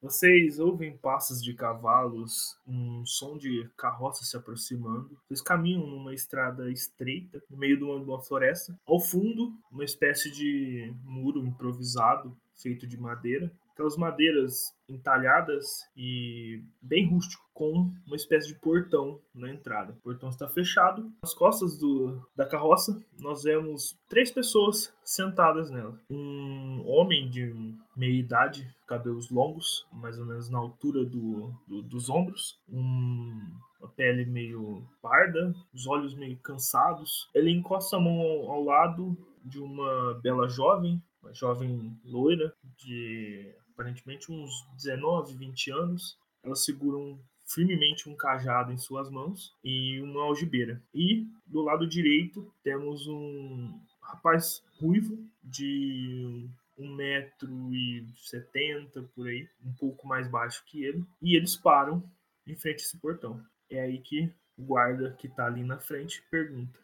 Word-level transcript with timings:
Vocês 0.00 0.60
ouvem 0.60 0.96
passos 0.96 1.42
de 1.42 1.52
cavalos, 1.52 2.56
um 2.64 3.04
som 3.04 3.36
de 3.36 3.68
carroça 3.76 4.24
se 4.24 4.36
aproximando. 4.36 5.18
Vocês 5.26 5.42
caminham 5.42 5.84
numa 5.84 6.14
estrada 6.14 6.70
estreita, 6.70 7.42
no 7.50 7.56
meio 7.56 7.76
de 7.76 7.82
uma, 7.82 8.20
floresta. 8.20 8.78
Ao 8.86 9.00
fundo, 9.00 9.52
uma 9.72 9.84
espécie 9.84 10.30
de 10.30 10.94
muro 11.04 11.44
improvisado, 11.44 12.36
feito 12.54 12.86
de 12.86 12.96
madeira. 12.96 13.50
Aquelas 13.78 13.96
madeiras 13.96 14.74
entalhadas 14.88 15.88
e 15.96 16.64
bem 16.82 17.08
rústico, 17.08 17.44
com 17.54 17.92
uma 18.04 18.16
espécie 18.16 18.48
de 18.48 18.58
portão 18.58 19.20
na 19.32 19.48
entrada. 19.48 19.92
O 19.92 20.02
portão 20.02 20.28
está 20.30 20.48
fechado. 20.48 21.12
Nas 21.22 21.32
costas 21.32 21.78
do, 21.78 22.20
da 22.34 22.44
carroça, 22.44 23.00
nós 23.20 23.44
vemos 23.44 23.96
três 24.08 24.32
pessoas 24.32 24.92
sentadas 25.04 25.70
nela. 25.70 25.96
Um 26.10 26.82
homem 26.88 27.30
de 27.30 27.54
meia 27.96 28.18
idade, 28.18 28.68
cabelos 28.84 29.30
longos, 29.30 29.86
mais 29.92 30.18
ou 30.18 30.26
menos 30.26 30.50
na 30.50 30.58
altura 30.58 31.04
do, 31.04 31.54
do 31.68 31.80
dos 31.80 32.10
ombros. 32.10 32.58
Um 32.68 33.38
uma 33.78 33.88
pele 33.90 34.24
meio 34.24 34.84
parda, 35.00 35.54
os 35.72 35.86
olhos 35.86 36.16
meio 36.16 36.36
cansados. 36.38 37.30
Ele 37.32 37.52
encosta 37.52 37.96
a 37.96 38.00
mão 38.00 38.20
ao, 38.20 38.50
ao 38.50 38.64
lado 38.64 39.16
de 39.44 39.60
uma 39.60 40.14
bela 40.20 40.48
jovem, 40.48 41.00
uma 41.22 41.32
jovem 41.32 41.96
loira 42.04 42.52
de 42.76 43.54
aparentemente 43.78 44.32
uns 44.32 44.66
19, 44.74 45.34
20 45.36 45.70
anos. 45.70 46.18
Elas 46.42 46.64
seguram 46.64 47.18
firmemente 47.46 48.08
um 48.08 48.16
cajado 48.16 48.72
em 48.72 48.76
suas 48.76 49.08
mãos 49.08 49.56
e 49.62 50.00
uma 50.02 50.24
algibeira. 50.24 50.82
E 50.92 51.26
do 51.46 51.62
lado 51.62 51.86
direito 51.86 52.52
temos 52.62 53.06
um 53.06 53.80
rapaz 54.02 54.64
ruivo 54.80 55.16
de 55.42 56.48
um 56.76 56.94
metro 56.94 57.72
e 57.72 58.06
setenta 58.16 59.02
por 59.14 59.28
aí, 59.28 59.48
um 59.64 59.72
pouco 59.72 60.06
mais 60.06 60.28
baixo 60.28 60.64
que 60.66 60.84
ele, 60.84 61.04
e 61.20 61.36
eles 61.36 61.56
param 61.56 62.02
em 62.46 62.54
frente 62.54 62.82
a 62.82 62.86
esse 62.86 62.98
portão. 62.98 63.42
É 63.70 63.80
aí 63.80 63.98
que 63.98 64.32
o 64.56 64.64
guarda 64.64 65.12
que 65.18 65.26
está 65.26 65.46
ali 65.46 65.62
na 65.62 65.78
frente 65.78 66.22
pergunta: 66.30 66.78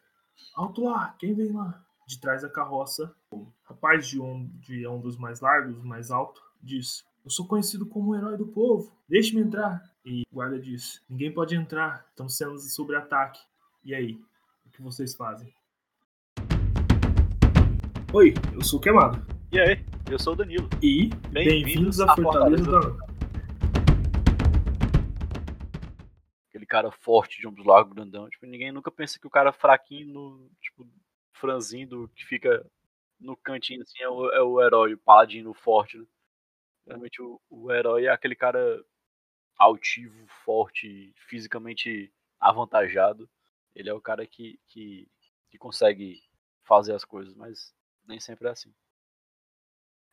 Alto 0.55 0.83
lá, 0.83 1.15
quem 1.19 1.33
vem 1.33 1.51
lá? 1.51 1.83
De 2.07 2.19
trás 2.19 2.43
da 2.43 2.49
carroça, 2.49 3.15
o 3.31 3.47
rapaz 3.63 4.07
de, 4.07 4.19
om 4.19 4.47
de 4.59 4.85
ombros 4.85 5.17
mais 5.17 5.39
largos, 5.39 5.83
mais 5.83 6.11
alto, 6.11 6.44
diz: 6.65 7.05
Eu 7.23 7.29
sou 7.29 7.47
conhecido 7.47 7.85
como 7.85 8.11
o 8.11 8.15
herói 8.15 8.35
do 8.35 8.47
povo, 8.47 8.91
deixe-me 9.07 9.41
entrar. 9.41 9.81
E 10.03 10.23
o 10.31 10.35
guarda 10.35 10.59
diz: 10.59 11.01
Ninguém 11.07 11.31
pode 11.31 11.55
entrar, 11.55 12.05
estamos 12.09 12.35
sendo 12.35 12.57
sobre 12.57 12.95
ataque. 12.95 13.39
E 13.83 13.93
aí? 13.93 14.19
O 14.65 14.71
que 14.71 14.81
vocês 14.81 15.15
fazem? 15.15 15.53
Oi, 18.11 18.33
eu 18.53 18.63
sou 18.63 18.79
o 18.79 18.81
Queimado. 18.81 19.23
E 19.51 19.59
aí? 19.59 19.85
Eu 20.09 20.17
sou 20.17 20.33
o 20.33 20.35
Danilo. 20.35 20.67
E 20.81 21.09
bem-vindos 21.29 21.97
bem 21.97 22.09
à 22.09 22.15
Fortaleza, 22.15 22.63
Fortaleza 22.63 22.97
da 22.97 23.15
Aquele 26.49 26.65
cara 26.65 26.91
forte 26.91 27.39
de 27.39 27.47
ombros 27.47 27.65
largos, 27.65 27.93
grandão. 27.93 28.29
Tipo, 28.29 28.47
ninguém 28.47 28.71
nunca 28.71 28.89
pensa 28.89 29.19
que 29.19 29.27
o 29.27 29.29
cara 29.29 29.51
fraquinho, 29.51 30.11
no, 30.11 30.49
tipo, 30.61 30.87
franzindo, 31.33 32.09
que 32.15 32.25
fica 32.25 32.65
no 33.19 33.37
cantinho 33.37 33.81
assim, 33.81 34.01
é 34.01 34.09
o, 34.09 34.29
é 34.31 34.41
o 34.41 34.61
herói, 34.61 34.93
o 34.93 34.97
paladino 34.97 35.53
forte, 35.53 35.97
né? 35.97 36.05
Realmente 36.85 37.21
o, 37.21 37.41
o 37.49 37.71
herói 37.71 38.05
é 38.05 38.09
aquele 38.09 38.35
cara 38.35 38.85
altivo, 39.57 40.27
forte, 40.43 41.13
fisicamente 41.27 42.13
avantajado. 42.39 43.29
Ele 43.73 43.89
é 43.89 43.93
o 43.93 44.01
cara 44.01 44.25
que, 44.27 44.59
que, 44.67 45.09
que 45.49 45.57
consegue 45.57 46.21
fazer 46.63 46.93
as 46.93 47.03
coisas, 47.03 47.33
mas 47.33 47.73
nem 48.05 48.19
sempre 48.19 48.47
é 48.47 48.51
assim. 48.51 48.73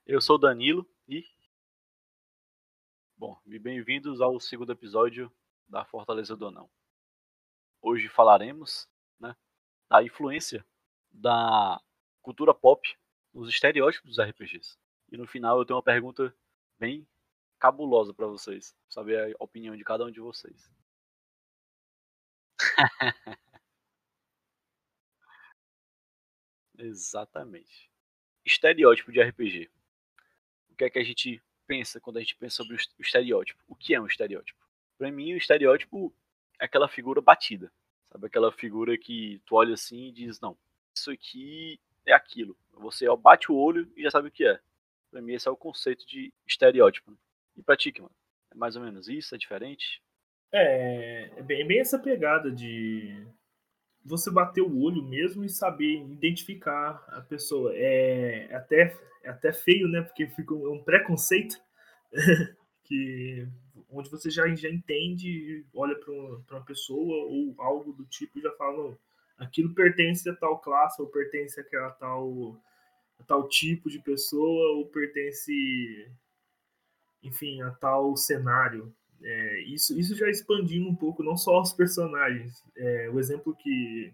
Eu 0.06 0.20
sou 0.20 0.38
Danilo 0.38 0.88
e. 1.06 1.24
Bom, 3.16 3.38
bem-vindos 3.44 4.20
ao 4.20 4.40
segundo 4.40 4.72
episódio 4.72 5.30
da 5.68 5.84
Fortaleza 5.84 6.36
do 6.36 6.46
Anão. 6.46 6.70
Hoje 7.80 8.08
falaremos 8.08 8.88
né, 9.20 9.36
da 9.88 10.02
influência 10.02 10.64
da 11.10 11.80
cultura 12.20 12.54
pop 12.54 12.96
nos 13.32 13.48
estereótipos 13.48 14.16
dos 14.16 14.24
RPGs. 14.24 14.76
E 15.10 15.16
no 15.16 15.26
final 15.26 15.58
eu 15.58 15.64
tenho 15.64 15.76
uma 15.76 15.82
pergunta 15.82 16.34
bem 16.82 17.06
cabulosa 17.60 18.12
para 18.12 18.26
vocês, 18.26 18.74
saber 18.88 19.36
a 19.38 19.44
opinião 19.44 19.76
de 19.76 19.84
cada 19.84 20.04
um 20.04 20.10
de 20.10 20.18
vocês. 20.18 20.68
Exatamente. 26.76 27.88
Estereótipo 28.44 29.12
de 29.12 29.22
RPG. 29.22 29.70
O 30.70 30.74
que 30.74 30.82
é 30.82 30.90
que 30.90 30.98
a 30.98 31.04
gente 31.04 31.40
pensa 31.68 32.00
quando 32.00 32.16
a 32.16 32.20
gente 32.20 32.34
pensa 32.34 32.56
sobre 32.56 32.74
o 32.74 32.78
estereótipo? 33.00 33.62
O 33.68 33.76
que 33.76 33.94
é 33.94 34.00
um 34.00 34.06
estereótipo? 34.06 34.58
Para 34.98 35.12
mim, 35.12 35.34
o 35.34 35.36
estereótipo 35.36 36.12
é 36.58 36.64
aquela 36.64 36.88
figura 36.88 37.20
batida. 37.20 37.72
Sabe 38.10 38.26
aquela 38.26 38.50
figura 38.50 38.98
que 38.98 39.40
tu 39.46 39.54
olha 39.54 39.74
assim 39.74 40.08
e 40.08 40.12
diz: 40.12 40.40
"Não, 40.40 40.58
isso 40.92 41.12
aqui 41.12 41.80
é 42.04 42.12
aquilo". 42.12 42.56
Você 42.72 43.06
bate 43.16 43.52
o 43.52 43.54
olho 43.54 43.88
e 43.96 44.02
já 44.02 44.10
sabe 44.10 44.26
o 44.28 44.32
que 44.32 44.44
é. 44.44 44.60
Para 45.12 45.20
mim 45.20 45.34
esse 45.34 45.46
é 45.46 45.50
o 45.50 45.56
conceito 45.56 46.06
de 46.06 46.32
estereótipo. 46.48 47.16
E 47.54 47.62
pra 47.62 47.76
ti, 47.76 47.92
mano? 47.98 48.10
É 48.50 48.54
mais 48.56 48.76
ou 48.76 48.82
menos 48.82 49.08
isso? 49.08 49.34
É 49.34 49.38
diferente? 49.38 50.02
É, 50.50 51.30
é 51.36 51.42
bem, 51.42 51.66
bem 51.66 51.80
essa 51.80 51.98
pegada 51.98 52.50
de 52.50 53.26
você 54.02 54.30
bater 54.30 54.62
o 54.62 54.80
olho 54.80 55.02
mesmo 55.02 55.44
e 55.44 55.50
saber 55.50 56.02
identificar 56.10 57.04
a 57.08 57.20
pessoa. 57.20 57.72
É 57.74 58.54
até, 58.54 58.96
é 59.22 59.28
até 59.28 59.52
feio, 59.52 59.86
né? 59.86 60.00
Porque 60.00 60.26
fica 60.28 60.54
um 60.54 60.82
preconceito 60.82 61.60
que 62.84 63.46
onde 63.90 64.10
você 64.10 64.30
já, 64.30 64.48
já 64.54 64.70
entende, 64.70 65.66
olha 65.74 65.94
para 65.94 66.10
uma, 66.10 66.42
uma 66.50 66.64
pessoa 66.64 67.26
ou 67.26 67.54
algo 67.58 67.92
do 67.92 68.06
tipo 68.06 68.38
e 68.38 68.42
já 68.42 68.50
fala, 68.52 68.96
aquilo 69.36 69.74
pertence 69.74 70.28
a 70.28 70.34
tal 70.34 70.58
classe 70.58 71.00
ou 71.02 71.08
pertence 71.08 71.60
a 71.60 71.90
tal, 71.90 72.58
a 73.22 73.26
tal 73.26 73.48
tipo 73.48 73.88
de 73.88 73.98
pessoa 73.98 74.76
ou 74.76 74.86
pertence 74.86 76.10
enfim, 77.22 77.62
a 77.62 77.70
tal 77.70 78.16
cenário. 78.16 78.92
É, 79.22 79.60
isso, 79.62 79.98
isso 79.98 80.16
já 80.16 80.28
expandindo 80.28 80.88
um 80.88 80.94
pouco, 80.94 81.22
não 81.22 81.36
só 81.36 81.60
os 81.60 81.72
personagens. 81.72 82.64
É, 82.76 83.08
o 83.10 83.20
exemplo 83.20 83.54
que 83.54 84.12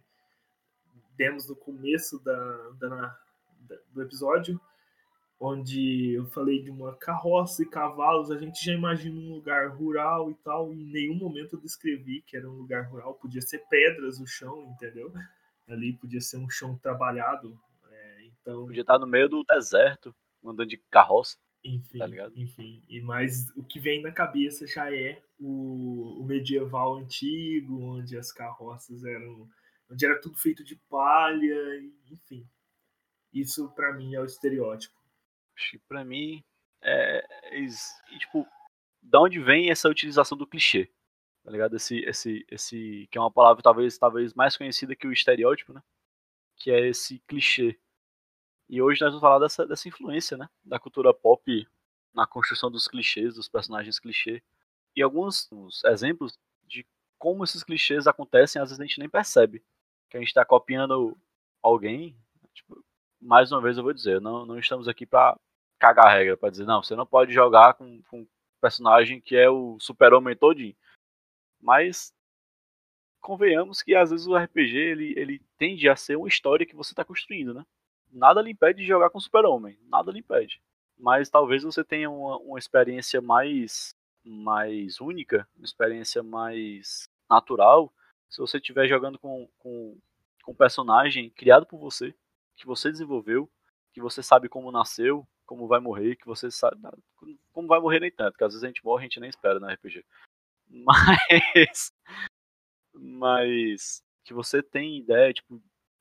demos 1.17 1.49
no 1.49 1.57
começo 1.57 2.23
da, 2.23 2.71
da, 2.79 3.19
da, 3.61 3.77
do 3.93 4.03
episódio, 4.03 4.61
onde 5.41 6.13
eu 6.13 6.27
falei 6.27 6.63
de 6.63 6.71
uma 6.71 6.95
carroça 6.97 7.63
e 7.63 7.67
cavalos, 7.67 8.31
a 8.31 8.39
gente 8.39 8.65
já 8.65 8.73
imagina 8.73 9.19
um 9.19 9.35
lugar 9.35 9.69
rural 9.71 10.31
e 10.31 10.35
tal, 10.35 10.73
e 10.73 10.83
em 10.83 10.93
nenhum 10.93 11.15
momento 11.15 11.57
eu 11.57 11.61
descrevi 11.61 12.23
que 12.23 12.37
era 12.37 12.49
um 12.49 12.55
lugar 12.55 12.89
rural, 12.89 13.15
podia 13.15 13.41
ser 13.41 13.65
pedras 13.71 14.19
no 14.19 14.27
chão, 14.27 14.71
entendeu? 14.71 15.13
Ali 15.67 15.95
podia 15.95 16.21
ser 16.21 16.37
um 16.37 16.51
chão 16.51 16.77
trabalhado. 16.77 17.59
Então... 18.49 18.65
Podia 18.65 18.81
estar 18.81 18.99
no 18.99 19.07
meio 19.07 19.29
do 19.29 19.45
deserto, 19.45 20.15
andando 20.43 20.67
de 20.67 20.79
carroça. 20.91 21.37
Enfim, 21.63 21.99
tá 21.99 22.07
ligado? 22.07 22.33
enfim. 22.35 22.83
E 22.89 23.01
mais 23.01 23.51
o 23.57 23.63
que 23.63 23.79
vem 23.79 24.01
na 24.01 24.13
cabeça 24.13 24.67
já 24.67 24.95
é 24.95 25.23
o, 25.39 26.21
o, 26.21 26.25
medieval 26.25 26.97
antigo, 26.97 27.83
onde 27.83 28.17
as 28.17 28.33
carroças 28.33 29.05
eram. 29.05 29.47
onde 29.91 30.07
era 30.07 30.19
tudo 30.21 30.39
feito 30.39 30.65
de 30.65 30.77
palha, 30.89 31.83
enfim. 32.11 32.49
Isso 33.33 33.69
para 33.75 33.93
mim 33.93 34.15
é 34.15 34.21
o 34.21 34.25
estereótipo. 34.25 34.97
Para 35.89 36.05
mim 36.05 36.43
é, 36.81 37.27
é, 37.43 37.65
é, 37.65 38.19
tipo, 38.19 38.47
da 39.03 39.21
onde 39.21 39.41
vem 39.41 39.71
essa 39.71 39.89
utilização 39.89 40.39
do 40.39 40.47
clichê? 40.47 40.91
Tá 41.45 41.51
ligado? 41.51 41.77
Esse, 41.77 41.99
esse, 42.01 42.47
esse 42.51 43.09
que 43.11 43.19
é 43.19 43.21
uma 43.21 43.33
palavra 43.33 43.63
talvez, 43.63 43.99
talvez 43.99 44.33
mais 44.33 44.57
conhecida 44.57 44.97
que 44.97 45.07
o 45.07 45.13
estereótipo, 45.13 45.73
né? 45.73 45.83
Que 46.57 46.71
é 46.71 46.89
esse 46.89 47.19
clichê 47.27 47.79
e 48.69 48.83
hoje 48.83 49.01
nós 49.01 49.11
vamos 49.11 49.23
falar 49.23 49.39
dessa, 49.39 49.67
dessa 49.67 49.89
influência, 49.89 50.37
né? 50.37 50.49
Da 50.63 50.79
cultura 50.79 51.15
pop 51.15 51.67
na 52.15 52.27
construção 52.27 52.71
dos 52.71 52.87
clichês, 52.87 53.35
dos 53.35 53.49
personagens 53.49 53.99
clichê. 53.99 54.43
E 54.95 55.03
alguns 55.03 55.49
exemplos 55.87 56.39
de 56.65 56.87
como 57.19 57.45
esses 57.45 57.65
clichês 57.65 58.07
acontecem, 58.07 58.61
às 58.61 58.69
vezes 58.69 58.81
a 58.81 58.85
gente 58.85 58.99
nem 58.99 59.09
percebe. 59.09 59.65
Que 60.11 60.17
a 60.17 60.21
gente 60.21 60.29
está 60.29 60.45
copiando 60.45 61.17
alguém. 61.63 62.17
Tipo, 62.53 62.85
mais 63.21 63.51
uma 63.53 63.63
vez 63.63 63.79
eu 63.79 63.83
vou 63.83 63.93
dizer, 63.93 64.21
não, 64.21 64.45
não 64.45 64.59
estamos 64.59 64.87
aqui 64.87 65.07
para 65.07 65.39
cagar 65.79 66.07
a 66.07 66.13
regra, 66.13 66.37
para 66.37 66.51
dizer, 66.51 66.67
não, 66.67 66.83
você 66.83 66.95
não 66.95 67.07
pode 67.07 67.33
jogar 67.33 67.75
com, 67.75 68.03
com 68.03 68.21
um 68.23 68.29
personagem 68.61 69.21
que 69.21 69.37
é 69.37 69.49
o 69.49 69.79
super-homem 69.81 70.37
todinho. 70.37 70.77
Mas 71.61 72.13
convenhamos 73.21 73.83
que 73.83 73.95
às 73.95 74.11
vezes 74.11 74.27
o 74.27 74.37
RPG 74.37 74.77
ele, 74.77 75.15
ele 75.17 75.43
tende 75.57 75.89
a 75.89 75.97
ser 75.97 76.17
uma 76.17 76.29
história 76.29 76.67
que 76.67 76.77
você 76.77 76.93
está 76.93 77.05
construindo, 77.05 77.55
né? 77.55 77.65
Nada 78.13 78.43
lhe 78.43 78.51
impede 78.51 78.81
de 78.81 78.87
jogar 78.87 79.11
com 79.11 79.21
Super-Homem, 79.21 79.79
nada 79.89 80.11
lhe 80.13 80.21
impede. 80.21 80.61
Mas 80.99 81.31
talvez 81.31 81.63
você 81.63 81.85
tenha 81.85 82.11
uma, 82.11 82.39
uma 82.39 82.59
experiência 82.59 83.21
mais, 83.21 83.95
mais 84.25 85.01
única, 85.01 85.49
uma 85.57 85.65
experiência 85.65 86.23
mais 86.23 87.09
natural, 87.31 87.93
se 88.29 88.39
você 88.39 88.59
estiver 88.59 88.87
jogando 88.87 89.19
com, 89.19 89.49
com, 89.59 89.97
com 90.43 90.53
um 90.53 90.55
personagem 90.55 91.31
criado 91.31 91.67
por 91.67 91.79
você, 91.79 92.15
que 92.57 92.67
você 92.67 92.91
desenvolveu, 92.91 93.51
que 93.93 94.01
você 94.01 94.23
sabe 94.23 94.49
como 94.49 94.73
nasceu, 94.73 95.27
como 95.47 95.67
vai 95.67 95.81
morrer, 95.81 96.17
que 96.17 96.27
você 96.27 96.51
sabe. 96.51 96.77
Como 97.53 97.69
vai 97.69 97.81
morrer 97.81 98.01
nem 98.01 98.11
tanto, 98.11 98.33
porque 98.33 98.45
às 98.45 98.53
vezes 98.53 98.65
a 98.65 98.67
gente 98.67 98.85
morre 98.85 99.03
e 99.03 99.05
a 99.05 99.09
gente 99.09 99.21
nem 99.21 99.31
espera 99.31 99.59
na 99.59 99.73
RPG. 99.73 100.05
Mas. 100.69 101.93
Mas. 102.93 104.03
Que 104.25 104.35
você 104.35 104.63
tem 104.63 104.99
ideia, 104.99 105.33
tipo, 105.33 105.59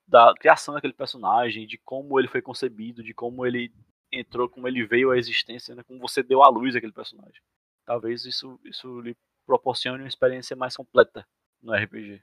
da 0.08 0.34
criação 0.40 0.74
daquele 0.74 0.94
personagem, 0.94 1.68
de 1.68 1.78
como 1.78 2.20
ele 2.20 2.28
foi 2.28 2.42
concebido, 2.42 3.04
de 3.04 3.14
como 3.14 3.46
ele 3.46 3.72
entrou, 4.12 4.48
como 4.48 4.68
ele 4.68 4.86
veio 4.86 5.12
à 5.12 5.18
existência, 5.18 5.76
né, 5.76 5.84
como 5.84 6.00
você 6.00 6.24
deu 6.24 6.42
à 6.42 6.48
luz 6.48 6.76
aquele 6.76 6.94
personagem. 6.94 7.42
Talvez 7.86 8.26
isso, 8.26 8.60
isso 8.64 9.02
lhe 9.02 9.16
proporcione 9.46 10.04
uma 10.04 10.08
experiência 10.08 10.56
mais 10.56 10.76
completa 10.76 11.26
no 11.62 11.74
RPG. 11.74 12.22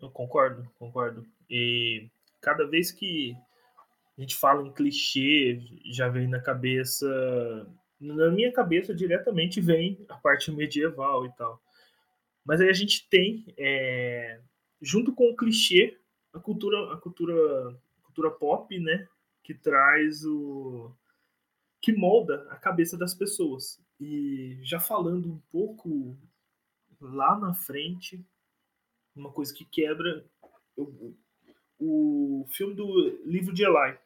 Eu 0.00 0.10
concordo, 0.10 0.68
concordo. 0.78 1.26
E 1.48 2.10
cada 2.40 2.66
vez 2.66 2.90
que 2.90 3.36
a 4.16 4.20
gente 4.20 4.36
fala 4.36 4.66
em 4.66 4.72
clichê, 4.72 5.60
já 5.86 6.08
vem 6.08 6.26
na 6.26 6.40
cabeça. 6.40 7.06
Na 8.00 8.30
minha 8.30 8.52
cabeça, 8.52 8.94
diretamente 8.94 9.60
vem 9.60 10.04
a 10.08 10.16
parte 10.16 10.50
medieval 10.50 11.24
e 11.24 11.32
tal. 11.36 11.62
Mas 12.44 12.60
aí 12.60 12.68
a 12.68 12.74
gente 12.74 13.08
tem, 13.08 13.44
é, 13.56 14.40
junto 14.80 15.14
com 15.14 15.30
o 15.30 15.36
clichê, 15.36 15.98
a 16.32 16.40
cultura, 16.40 16.94
a 16.94 16.96
cultura, 16.96 17.70
a 17.70 18.02
cultura 18.02 18.30
pop, 18.30 18.78
né? 18.78 19.08
Que 19.42 19.54
traz 19.54 20.24
o. 20.24 20.92
que 21.80 21.92
molda 21.92 22.46
a 22.50 22.56
cabeça 22.56 22.96
das 22.96 23.14
pessoas. 23.14 23.80
E 24.00 24.58
já 24.62 24.80
falando 24.80 25.28
um 25.30 25.38
pouco 25.50 26.16
lá 27.00 27.38
na 27.38 27.54
frente, 27.54 28.24
uma 29.14 29.30
coisa 29.32 29.52
que 29.54 29.64
quebra. 29.64 30.24
Eu, 30.76 31.16
o 31.78 32.46
filme 32.50 32.74
do 32.74 33.08
livro 33.24 33.52
de 33.52 33.64
Eli, 33.64 33.98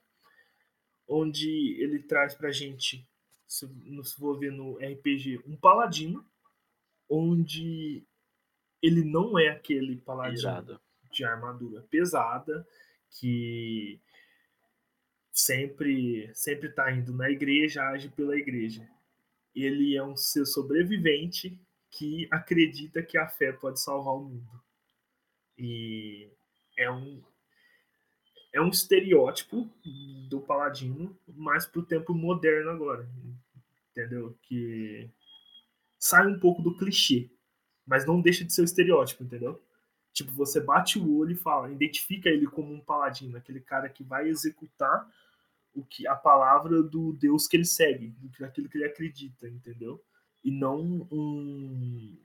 onde 1.06 1.76
ele 1.79 2.02
traz 2.02 2.34
pra 2.34 2.50
gente, 2.50 3.06
se, 3.46 3.69
se 3.69 4.17
for 4.17 4.38
ver 4.38 4.50
no 4.50 4.79
RPG, 4.79 5.43
um 5.46 5.56
paladino, 5.56 6.26
onde 7.08 8.02
ele 8.82 9.05
não 9.05 9.38
é 9.38 9.49
aquele 9.49 9.96
paladino 9.96 10.40
Irado. 10.40 10.81
De 11.17 11.25
armadura 11.25 11.83
pesada 11.91 12.67
que 13.11 14.01
sempre 15.33 16.31
sempre 16.35 16.71
tá 16.71 16.93
indo 16.93 17.13
na 17.13 17.31
igreja, 17.31 17.83
age 17.83 18.09
pela 18.11 18.37
igreja. 18.37 18.89
Ele 19.55 19.97
é 19.97 20.05
um 20.05 20.17
ser 20.17 20.45
sobrevivente 20.45 21.59
que 21.91 22.29
acredita 22.31 23.03
que 23.03 23.17
a 23.17 23.27
fé 23.29 23.53
pode 23.53 23.81
salvar 23.81 24.15
o 24.15 24.25
mundo. 24.25 24.63
E 25.59 26.31
é 26.77 26.91
um 26.91 27.23
é 28.53 28.61
um 28.61 28.69
estereótipo 28.69 29.71
do 30.31 30.41
paladino, 30.41 31.19
mas 31.27 31.67
pro 31.67 31.83
tempo 31.83 32.15
moderno 32.15 32.71
agora. 32.71 33.09
Entendeu? 33.91 34.37
Que 34.43 35.11
sai 35.99 36.27
um 36.27 36.39
pouco 36.39 36.63
do 36.63 36.77
clichê, 36.77 37.31
mas 37.87 38.07
não 38.07 38.21
deixa 38.21 38.45
de 38.45 38.53
ser 38.53 38.63
o 38.63 38.65
estereótipo, 38.65 39.25
entendeu? 39.25 39.63
Tipo, 40.17 40.33
você 40.33 40.59
bate 40.63 40.99
o 40.99 41.19
olho 41.19 41.33
e 41.33 41.37
fala, 41.37 41.71
identifica 41.71 42.31
ele 42.31 42.47
como 42.47 42.73
um 42.73 42.81
paladino, 42.81 43.37
aquele 43.37 43.61
cara 43.61 43.87
que 43.87 44.03
vai 44.03 44.27
executar 44.27 45.07
o 45.75 45.85
que 45.85 46.09
a 46.09 46.17
palavra 46.17 46.83
do 46.83 47.13
Deus 47.13 47.47
que 47.47 47.55
ele 47.55 47.67
segue, 47.67 48.17
aquilo 48.41 48.67
que 48.67 48.79
ele 48.79 48.87
acredita, 48.87 49.47
entendeu? 49.47 50.03
E 50.43 50.51
não 50.51 51.07
um, 51.13 52.17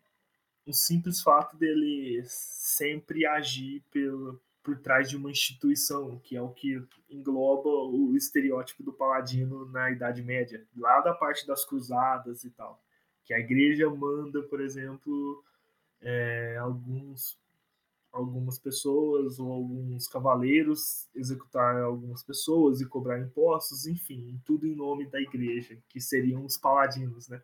um 0.66 0.72
simples 0.72 1.22
fato 1.22 1.58
dele 1.58 2.24
sempre 2.24 3.26
agir 3.26 3.84
pelo, 3.92 4.42
por 4.64 4.80
trás 4.80 5.10
de 5.10 5.18
uma 5.18 5.30
instituição, 5.30 6.18
que 6.20 6.38
é 6.38 6.42
o 6.42 6.48
que 6.48 6.82
engloba 7.10 7.68
o 7.68 8.16
estereótipo 8.16 8.84
do 8.84 8.94
paladino 8.94 9.66
na 9.66 9.92
Idade 9.92 10.22
Média, 10.22 10.66
lá 10.78 11.02
da 11.02 11.14
parte 11.14 11.46
das 11.46 11.66
cruzadas 11.66 12.46
e 12.46 12.52
tal. 12.52 12.82
Que 13.26 13.34
a 13.34 13.40
igreja 13.40 13.90
manda, 13.90 14.42
por 14.44 14.62
exemplo, 14.62 15.44
é, 16.00 16.56
alguns, 16.58 17.38
algumas 18.12 18.60
pessoas 18.60 19.40
ou 19.40 19.52
alguns 19.52 20.08
cavaleiros 20.08 21.10
executar 21.16 21.82
algumas 21.82 22.24
pessoas 22.24 22.82
e 22.82 22.88
cobrar 22.88 23.20
impostos, 23.20 23.88
enfim, 23.88 24.40
tudo 24.46 24.68
em 24.68 24.76
nome 24.76 25.06
da 25.08 25.22
igreja, 25.22 25.82
que 25.90 26.00
seriam 26.00 26.44
os 26.46 26.58
paladinos, 26.58 27.30
né? 27.30 27.42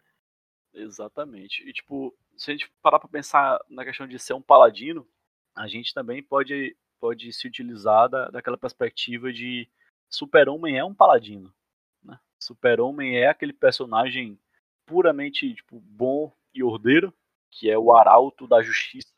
Exatamente. 0.74 1.68
E, 1.68 1.74
tipo, 1.74 2.16
se 2.36 2.52
a 2.52 2.54
gente 2.54 2.72
parar 2.82 3.00
pra 3.00 3.10
pensar 3.10 3.60
na 3.70 3.84
questão 3.86 4.08
de 4.08 4.20
ser 4.20 4.34
um 4.34 4.42
paladino, 4.42 5.08
a 5.56 5.68
gente 5.68 5.94
também 5.94 6.22
pode 6.22 6.76
pode 7.00 7.32
se 7.32 7.48
utilizar 7.48 8.10
da, 8.10 8.30
daquela 8.30 8.58
perspectiva 8.58 9.32
de 9.32 9.70
Super-Homem 10.10 10.78
é 10.78 10.84
um 10.84 10.96
paladino. 10.96 11.54
Né? 12.04 12.20
Super-Homem 12.40 13.18
é 13.18 13.28
aquele 13.28 13.54
personagem 13.54 14.40
puramente 14.86 15.54
tipo, 15.54 15.80
bom 15.80 16.34
e 16.54 16.64
ordeiro, 16.64 17.14
que 17.52 17.70
é 17.70 17.78
o 17.78 17.96
arauto 17.96 18.48
da 18.48 18.62
justiça, 18.62 19.14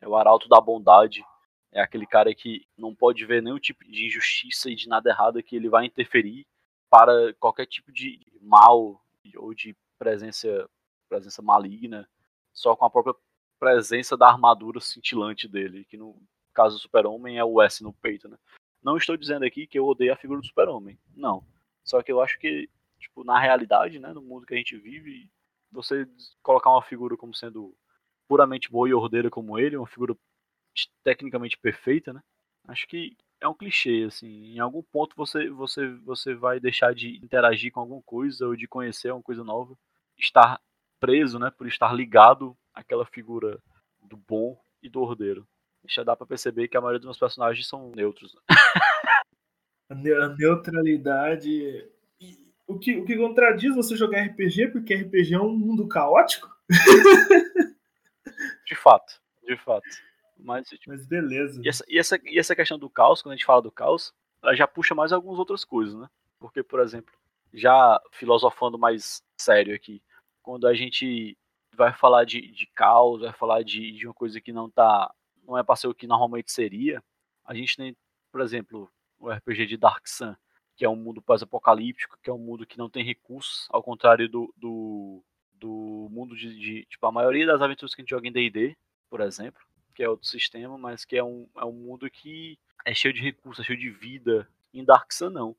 é 0.00 0.08
o 0.08 0.16
arauto 0.16 0.48
da 0.48 0.60
bondade, 0.60 1.24
é 1.72 1.80
aquele 1.80 2.06
cara 2.06 2.34
que 2.34 2.66
não 2.76 2.94
pode 2.94 3.24
ver 3.26 3.42
nenhum 3.42 3.58
tipo 3.58 3.84
de 3.84 4.06
injustiça 4.06 4.70
e 4.70 4.74
de 4.74 4.88
nada 4.88 5.10
errado 5.10 5.42
que 5.42 5.56
ele 5.56 5.68
vai 5.68 5.86
interferir 5.86 6.46
para 6.90 7.34
qualquer 7.34 7.66
tipo 7.66 7.92
de 7.92 8.20
mal 8.40 9.02
ou 9.36 9.52
de 9.52 9.76
presença, 9.98 10.68
presença 11.08 11.42
maligna, 11.42 12.08
só 12.52 12.74
com 12.74 12.84
a 12.84 12.90
própria 12.90 13.14
presença 13.58 14.16
da 14.16 14.28
armadura 14.28 14.80
cintilante 14.80 15.46
dele, 15.46 15.84
que 15.84 15.96
não, 15.96 16.16
caso 16.54 16.76
do 16.76 16.80
Super-Homem 16.80 17.38
é 17.38 17.44
o 17.44 17.60
S 17.60 17.82
no 17.82 17.92
peito, 17.92 18.28
né? 18.28 18.38
Não 18.82 18.96
estou 18.96 19.16
dizendo 19.16 19.44
aqui 19.44 19.66
que 19.66 19.78
eu 19.78 19.86
odeio 19.86 20.12
a 20.12 20.16
figura 20.16 20.40
do 20.40 20.46
Super-Homem, 20.46 20.98
não. 21.14 21.44
Só 21.84 22.02
que 22.02 22.10
eu 22.10 22.20
acho 22.20 22.38
que, 22.38 22.70
tipo, 22.98 23.24
na 23.24 23.38
realidade, 23.38 23.98
né, 23.98 24.12
no 24.12 24.22
mundo 24.22 24.46
que 24.46 24.54
a 24.54 24.56
gente 24.56 24.76
vive, 24.76 25.30
você 25.70 26.08
colocar 26.42 26.70
uma 26.70 26.82
figura 26.82 27.16
como 27.16 27.34
sendo 27.34 27.76
puramente 28.28 28.70
boa 28.70 28.88
e 28.88 28.94
ordeira 28.94 29.30
como 29.30 29.58
ele, 29.58 29.76
uma 29.76 29.86
figura 29.86 30.16
tecnicamente 31.02 31.58
perfeita, 31.58 32.12
né? 32.12 32.22
Acho 32.68 32.86
que 32.86 33.16
é 33.40 33.48
um 33.48 33.54
clichê, 33.54 34.04
assim. 34.06 34.54
Em 34.54 34.58
algum 34.58 34.82
ponto 34.82 35.16
você, 35.16 35.48
você, 35.50 35.88
você 36.04 36.34
vai 36.34 36.60
deixar 36.60 36.94
de 36.94 37.16
interagir 37.24 37.72
com 37.72 37.80
alguma 37.80 38.02
coisa 38.02 38.46
ou 38.46 38.54
de 38.54 38.68
conhecer 38.68 39.10
uma 39.10 39.22
coisa 39.22 39.42
nova, 39.42 39.74
estar 40.18 40.60
preso, 41.00 41.38
né, 41.38 41.50
por 41.50 41.66
estar 41.66 41.92
ligado 41.94 42.56
àquela 42.74 43.06
figura 43.06 43.58
do 44.02 44.16
bom 44.16 44.60
e 44.82 44.88
do 44.88 45.00
ordeiro 45.00 45.46
já 45.86 46.02
dá 46.02 46.16
para 46.16 46.26
perceber 46.26 46.68
que 46.68 46.76
a 46.76 46.80
maioria 46.80 46.98
dos 46.98 47.06
meus 47.06 47.18
personagens 47.18 47.66
são 47.66 47.90
neutros. 47.94 48.36
a, 49.88 49.94
neutralidade. 49.94 51.86
O 52.66 52.78
que, 52.78 52.96
o 52.96 53.04
que 53.04 53.16
contradiz 53.16 53.74
você 53.74 53.96
jogar 53.96 54.22
RPG, 54.22 54.68
porque 54.68 54.94
RPG 54.94 55.34
é 55.34 55.40
um 55.40 55.56
mundo 55.56 55.88
caótico? 55.88 56.48
de 58.88 58.92
fato, 58.92 59.20
de 59.44 59.56
fato. 59.56 59.88
Mas, 60.38 60.68
tipo, 60.68 60.90
Mas 60.90 61.06
beleza. 61.06 61.60
E 61.64 61.68
essa, 61.68 61.84
e, 61.88 61.98
essa, 61.98 62.20
e 62.24 62.38
essa 62.38 62.54
questão 62.54 62.78
do 62.78 62.88
caos, 62.88 63.20
quando 63.20 63.32
a 63.32 63.36
gente 63.36 63.46
fala 63.46 63.62
do 63.62 63.72
caos, 63.72 64.14
ela 64.42 64.54
já 64.54 64.66
puxa 64.66 64.94
mais 64.94 65.12
algumas 65.12 65.38
outras 65.38 65.64
coisas, 65.64 65.98
né? 65.98 66.08
Porque, 66.38 66.62
por 66.62 66.80
exemplo, 66.80 67.12
já 67.52 68.00
filosofando 68.12 68.78
mais 68.78 69.22
sério 69.40 69.74
aqui, 69.74 70.02
quando 70.42 70.66
a 70.66 70.74
gente 70.74 71.36
vai 71.74 71.92
falar 71.92 72.24
de, 72.24 72.40
de 72.52 72.66
caos, 72.74 73.20
vai 73.22 73.32
falar 73.32 73.62
de, 73.62 73.92
de 73.92 74.06
uma 74.06 74.14
coisa 74.14 74.40
que 74.40 74.52
não 74.52 74.70
tá 74.70 75.12
não 75.46 75.56
é 75.56 75.62
para 75.62 75.76
ser 75.76 75.88
o 75.88 75.94
que 75.94 76.06
normalmente 76.06 76.52
seria. 76.52 77.02
A 77.44 77.54
gente 77.54 77.76
tem, 77.76 77.96
por 78.30 78.42
exemplo, 78.42 78.90
o 79.18 79.30
RPG 79.30 79.66
de 79.66 79.76
Dark 79.78 80.06
Sun, 80.06 80.36
que 80.76 80.84
é 80.84 80.88
um 80.88 80.94
mundo 80.94 81.22
pós-apocalíptico, 81.22 82.18
que 82.22 82.28
é 82.28 82.32
um 82.32 82.38
mundo 82.38 82.66
que 82.66 82.76
não 82.76 82.90
tem 82.90 83.02
recursos, 83.02 83.66
ao 83.70 83.82
contrário 83.82 84.28
do, 84.28 84.52
do, 84.56 85.24
do 85.58 86.08
mundo 86.10 86.36
de, 86.36 86.58
de, 86.58 86.86
Tipo, 86.86 87.06
a 87.06 87.12
maioria 87.12 87.46
das 87.46 87.60
aventuras 87.60 87.94
que 87.94 88.00
a 88.00 88.02
gente 88.02 88.10
joga 88.10 88.28
em 88.28 88.32
DD, 88.32 88.76
por 89.10 89.20
exemplo, 89.20 89.60
que 89.94 90.02
é 90.02 90.08
outro 90.08 90.26
sistema, 90.26 90.78
mas 90.78 91.04
que 91.04 91.16
é 91.16 91.24
um, 91.24 91.48
é 91.56 91.64
um 91.64 91.72
mundo 91.72 92.08
que 92.10 92.58
é 92.84 92.94
cheio 92.94 93.12
de 93.12 93.20
recursos, 93.20 93.64
é 93.64 93.66
cheio 93.66 93.78
de 93.78 93.90
vida. 93.90 94.48
Em 94.72 94.84
Dark 94.84 95.12
Sun, 95.12 95.30
não. 95.30 95.56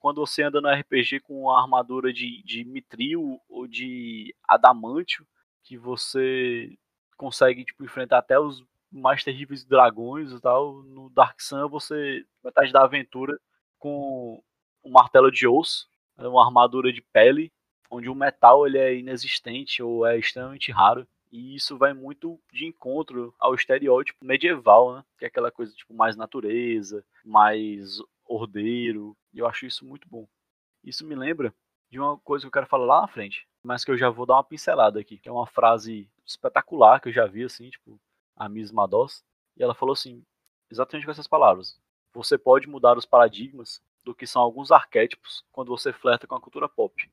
Quando 0.00 0.24
você 0.24 0.44
anda 0.44 0.60
no 0.60 0.68
RPG 0.68 1.20
com 1.20 1.42
uma 1.42 1.60
armadura 1.60 2.12
de, 2.12 2.42
de 2.44 2.64
mitril 2.64 3.40
ou 3.48 3.66
de 3.66 4.34
adamantio, 4.46 5.26
que 5.64 5.76
você 5.76 6.78
consegue 7.16 7.64
tipo, 7.64 7.84
enfrentar 7.84 8.18
até 8.18 8.38
os 8.38 8.64
mais 8.92 9.24
terríveis 9.24 9.64
dragões 9.64 10.30
e 10.30 10.40
tal. 10.40 10.82
No 10.82 11.10
Dark 11.10 11.40
Sun, 11.40 11.68
você, 11.68 12.24
metade 12.44 12.72
da 12.72 12.84
aventura, 12.84 13.38
com 13.78 14.42
um 14.84 14.90
martelo 14.90 15.30
de 15.30 15.46
osso, 15.46 15.88
né, 16.16 16.28
uma 16.28 16.44
armadura 16.44 16.92
de 16.92 17.00
pele, 17.00 17.52
onde 17.92 18.08
o 18.08 18.14
metal 18.14 18.66
ele 18.66 18.78
é 18.78 18.94
inexistente 18.94 19.82
ou 19.82 20.06
é 20.06 20.18
extremamente 20.18 20.72
raro. 20.72 21.06
E 21.30 21.54
isso 21.54 21.76
vai 21.76 21.92
muito 21.92 22.40
de 22.50 22.66
encontro 22.66 23.34
ao 23.38 23.54
estereótipo 23.54 24.24
medieval, 24.24 24.94
né? 24.94 25.04
Que 25.18 25.26
é 25.26 25.28
aquela 25.28 25.50
coisa 25.50 25.74
tipo 25.74 25.92
mais 25.92 26.16
natureza, 26.16 27.04
mais 27.22 27.98
ordeiro. 28.24 29.14
E 29.32 29.38
eu 29.38 29.46
acho 29.46 29.66
isso 29.66 29.84
muito 29.84 30.08
bom. 30.08 30.26
Isso 30.82 31.06
me 31.06 31.14
lembra 31.14 31.54
de 31.90 32.00
uma 32.00 32.18
coisa 32.18 32.42
que 32.42 32.46
eu 32.46 32.52
quero 32.52 32.66
falar 32.66 32.86
lá 32.86 33.00
na 33.02 33.08
frente, 33.08 33.46
mas 33.62 33.84
que 33.84 33.90
eu 33.90 33.98
já 33.98 34.08
vou 34.08 34.24
dar 34.24 34.36
uma 34.36 34.44
pincelada 34.44 34.98
aqui, 34.98 35.18
que 35.18 35.28
é 35.28 35.32
uma 35.32 35.46
frase 35.46 36.08
espetacular 36.24 36.98
que 36.98 37.10
eu 37.10 37.12
já 37.12 37.26
vi 37.26 37.44
assim, 37.44 37.68
tipo, 37.68 38.00
a 38.34 38.48
Miss 38.48 38.72
Mados, 38.72 39.22
e 39.56 39.62
ela 39.62 39.74
falou 39.74 39.92
assim, 39.92 40.24
exatamente 40.70 41.04
com 41.04 41.10
essas 41.10 41.28
palavras: 41.28 41.78
Você 42.14 42.38
pode 42.38 42.66
mudar 42.66 42.96
os 42.96 43.04
paradigmas 43.04 43.82
do 44.02 44.14
que 44.14 44.26
são 44.26 44.40
alguns 44.40 44.70
arquétipos 44.70 45.44
quando 45.52 45.68
você 45.68 45.92
flerta 45.92 46.26
com 46.26 46.34
a 46.34 46.40
cultura 46.40 46.68
pop. 46.68 47.10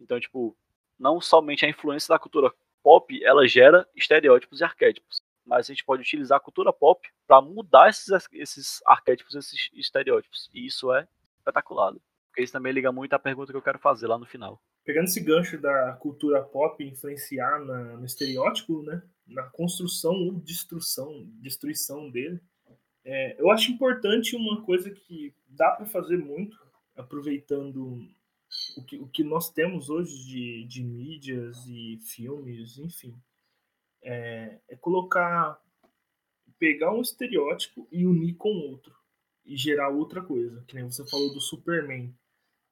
Então, 0.00 0.18
tipo, 0.18 0.56
não 0.98 1.20
somente 1.20 1.64
a 1.64 1.68
influência 1.68 2.12
da 2.12 2.18
cultura 2.18 2.52
pop, 2.82 3.22
ela 3.24 3.46
gera 3.46 3.86
estereótipos 3.94 4.60
e 4.60 4.64
arquétipos, 4.64 5.20
mas 5.44 5.66
a 5.66 5.72
gente 5.72 5.84
pode 5.84 6.02
utilizar 6.02 6.38
a 6.38 6.40
cultura 6.40 6.72
pop 6.72 7.06
para 7.26 7.40
mudar 7.40 7.88
esses, 7.88 8.28
esses 8.32 8.82
arquétipos, 8.86 9.34
esses 9.34 9.70
estereótipos. 9.74 10.50
E 10.54 10.66
isso 10.66 10.92
é 10.92 11.06
espetacular. 11.38 11.94
Porque 12.28 12.42
isso 12.42 12.52
também 12.52 12.72
liga 12.72 12.92
muito 12.92 13.12
à 13.12 13.18
pergunta 13.18 13.52
que 13.52 13.56
eu 13.56 13.62
quero 13.62 13.78
fazer 13.78 14.06
lá 14.06 14.16
no 14.16 14.26
final. 14.26 14.60
Pegando 14.84 15.06
esse 15.06 15.20
gancho 15.20 15.60
da 15.60 15.92
cultura 15.94 16.42
pop 16.42 16.82
influenciar 16.82 17.58
na, 17.64 17.96
no 17.96 18.04
estereótipo, 18.04 18.82
né? 18.82 19.02
Na 19.26 19.42
construção 19.42 20.12
ou 20.12 20.32
destruição, 20.32 21.24
destruição 21.40 22.10
dele, 22.10 22.40
é, 23.04 23.40
eu 23.40 23.50
acho 23.50 23.70
importante 23.70 24.36
uma 24.36 24.62
coisa 24.62 24.90
que 24.90 25.34
dá 25.48 25.70
para 25.72 25.86
fazer 25.86 26.16
muito, 26.16 26.58
aproveitando 26.96 28.06
o 28.80 28.84
que, 28.84 28.96
o 28.96 29.08
que 29.08 29.24
nós 29.24 29.50
temos 29.50 29.88
hoje 29.88 30.24
de, 30.26 30.64
de 30.64 30.82
mídias 30.82 31.66
e 31.66 31.98
filmes, 32.02 32.78
enfim, 32.78 33.14
é, 34.02 34.58
é 34.68 34.76
colocar, 34.76 35.58
pegar 36.58 36.92
um 36.92 37.00
estereótipo 37.00 37.86
e 37.92 38.06
unir 38.06 38.34
com 38.34 38.50
outro 38.50 38.94
e 39.44 39.56
gerar 39.56 39.88
outra 39.88 40.22
coisa. 40.22 40.64
Que 40.66 40.74
nem 40.74 40.84
você 40.84 41.06
falou 41.08 41.32
do 41.32 41.40
Superman. 41.40 42.14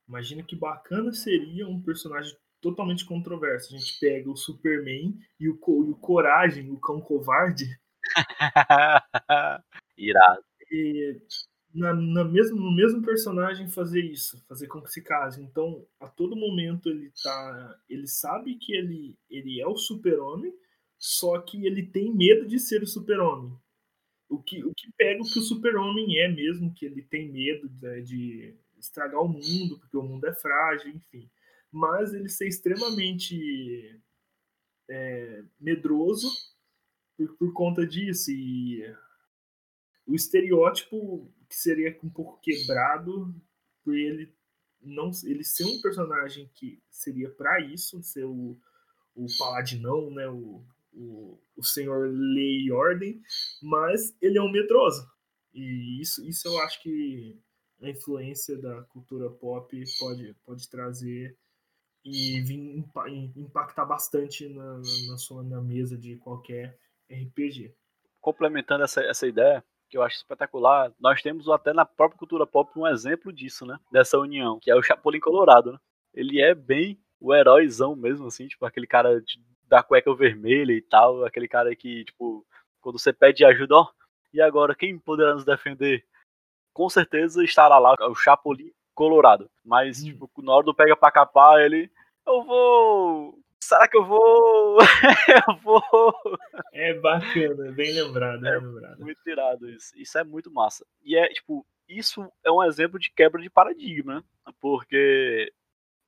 Imagina 0.09 0.43
que 0.43 0.57
bacana 0.57 1.13
seria 1.13 1.69
um 1.69 1.81
personagem 1.81 2.37
totalmente 2.61 3.05
controverso. 3.05 3.75
A 3.75 3.79
gente 3.79 3.99
pega 4.01 4.31
o 4.31 4.37
Superman 4.37 5.19
e 5.39 5.49
o, 5.49 5.55
e 5.55 5.91
o 5.91 5.97
Coragem, 5.97 6.71
o 6.71 6.81
cão 6.81 7.01
covarde. 7.01 7.67
Irado. 9.97 10.45
E 10.71 11.21
na, 11.75 11.93
na 11.95 12.25
mesmo, 12.25 12.59
no 12.59 12.75
mesmo 12.75 13.03
personagem 13.03 13.69
fazer 13.69 14.03
isso, 14.03 14.43
fazer 14.49 14.67
com 14.67 14.83
que 14.83 14.91
se 14.91 15.03
case. 15.03 15.43
Então, 15.43 15.87
a 16.01 16.09
todo 16.09 16.37
momento 16.37 16.89
ele 16.89 17.13
tá, 17.23 17.81
ele 17.89 18.07
sabe 18.07 18.57
que 18.57 18.75
ele, 18.75 19.17
ele 19.29 19.61
é 19.61 19.67
o 19.67 19.77
super-homem, 19.77 20.53
só 20.97 21.39
que 21.41 21.67
ele 21.67 21.87
tem 21.87 22.15
medo 22.15 22.47
de 22.47 22.59
ser 22.59 22.83
o 22.83 22.87
super-homem. 22.87 23.57
O 24.29 24.43
que, 24.43 24.63
o 24.65 24.73
que 24.75 24.91
pega 24.97 25.23
o 25.23 25.27
que 25.27 25.39
o 25.39 25.43
super-homem 25.43 26.19
é 26.19 26.29
mesmo, 26.29 26.75
que 26.75 26.85
ele 26.85 27.03
tem 27.03 27.31
medo 27.31 27.69
de, 27.69 28.03
de 28.03 28.55
estragar 28.79 29.23
o 29.23 29.29
mundo, 29.29 29.79
porque 29.79 29.97
o 29.97 30.03
mundo 30.03 30.27
é 30.27 30.35
frágil, 30.35 30.91
enfim. 30.91 31.31
Mas 31.71 32.13
ele 32.13 32.29
ser 32.29 32.49
extremamente 32.49 33.99
é, 34.89 35.45
medroso 35.61 36.29
por, 37.17 37.37
por 37.37 37.53
conta 37.53 37.87
disso. 37.87 38.31
E 38.31 38.83
o 40.07 40.15
estereótipo 40.15 41.31
que 41.49 41.57
seria 41.57 41.99
um 42.03 42.11
pouco 42.11 42.41
quebrado 42.41 43.35
por 43.83 43.97
ele 43.97 44.33
não 44.81 45.11
ele 45.25 45.45
ser 45.45 45.65
um 45.65 45.81
personagem 45.81 46.49
que 46.55 46.81
seria 46.91 47.31
para 47.31 47.61
isso, 47.61 48.03
ser 48.03 48.25
o, 48.25 48.57
o 49.15 49.27
paladinão, 49.39 50.11
né, 50.11 50.29
o, 50.29 50.65
o, 50.93 51.39
o 51.57 51.65
senhor 51.65 52.09
lei 52.11 52.67
e 52.67 52.73
ordem, 52.73 53.21
mas 53.63 54.17
ele 54.21 54.39
é 54.39 54.43
um 54.43 54.51
medroso. 54.51 55.11
E 55.53 56.01
isso, 56.01 56.25
isso 56.27 56.47
eu 56.47 56.59
acho 56.61 56.83
que 56.83 57.41
a 57.83 57.89
influência 57.89 58.57
da 58.57 58.83
cultura 58.85 59.31
pop 59.31 59.85
pode, 59.99 60.35
pode 60.45 60.69
trazer 60.69 61.37
e 62.05 62.39
impactar 63.37 63.85
bastante 63.85 64.49
na, 64.49 64.79
na 65.09 65.19
sua 65.19 65.43
na 65.43 65.61
mesa 65.61 65.97
de 65.97 66.17
qualquer 66.17 66.79
RPG. 67.11 67.75
Complementando 68.21 68.85
essa, 68.85 69.03
essa 69.03 69.27
ideia, 69.27 69.65
que 69.89 69.97
eu 69.97 70.03
acho 70.03 70.17
espetacular, 70.17 70.93
nós 71.01 71.23
temos 71.23 71.49
até 71.49 71.73
na 71.73 71.85
própria 71.85 72.19
cultura 72.19 72.47
pop 72.47 72.71
um 72.77 72.87
exemplo 72.87 73.33
disso, 73.33 73.65
né? 73.65 73.79
Dessa 73.91 74.19
união, 74.19 74.59
que 74.61 74.71
é 74.71 74.75
o 74.77 74.83
Chapolin 74.83 75.21
Colorado, 75.21 75.73
né? 75.73 75.79
Ele 76.15 76.41
é 76.41 76.55
bem 76.55 77.01
o 77.21 77.35
heróizão 77.35 77.97
mesmo, 77.97 78.27
assim, 78.27 78.47
tipo, 78.47 78.65
aquele 78.65 78.87
cara 78.87 79.23
da 79.65 79.83
cueca 79.83 80.15
vermelha 80.15 80.73
e 80.73 80.83
tal, 80.83 81.25
aquele 81.25 81.49
cara 81.49 81.75
que, 81.75 82.05
tipo, 82.05 82.47
quando 82.81 82.99
você 82.99 83.13
pede 83.13 83.45
ajuda, 83.45 83.77
ó, 83.77 83.89
e 84.33 84.41
agora 84.41 84.75
quem 84.75 84.99
poderá 84.99 85.35
nos 85.35 85.45
defender? 85.45 86.05
Com 86.73 86.89
certeza 86.89 87.43
estará 87.43 87.79
lá 87.79 87.95
o 88.09 88.15
Chapolin 88.15 88.71
Colorado. 88.95 89.51
Mas, 89.65 90.03
hum. 90.03 90.07
tipo, 90.07 90.31
na 90.43 90.53
hora 90.53 90.67
do 90.67 90.75
pega 90.75 90.97
pra 90.97 91.11
capar, 91.11 91.61
ele. 91.61 91.91
Eu 92.27 92.43
vou 92.43 93.39
será 93.61 93.89
que 93.89 93.97
eu 93.97 94.05
vou. 94.05 94.79
eu 95.49 95.57
vou. 95.63 95.83
É 96.73 96.95
bacana, 96.95 97.73
bem 97.73 97.93
lembrado, 97.93 98.47
é 98.47 98.59
lembrado. 98.59 99.01
Muito 99.01 99.23
tirado 99.23 99.69
isso. 99.69 99.93
Isso 99.97 100.19
é 100.19 100.25
muito 100.25 100.51
massa. 100.51 100.87
E 101.03 101.17
é, 101.17 101.29
tipo, 101.29 101.67
isso 101.89 102.31
é 102.45 102.51
um 102.51 102.63
exemplo 102.63 102.99
de 102.99 103.11
quebra 103.11 103.41
de 103.41 103.51
paradigma, 103.51 104.17
né? 104.17 104.53
Porque 104.61 105.53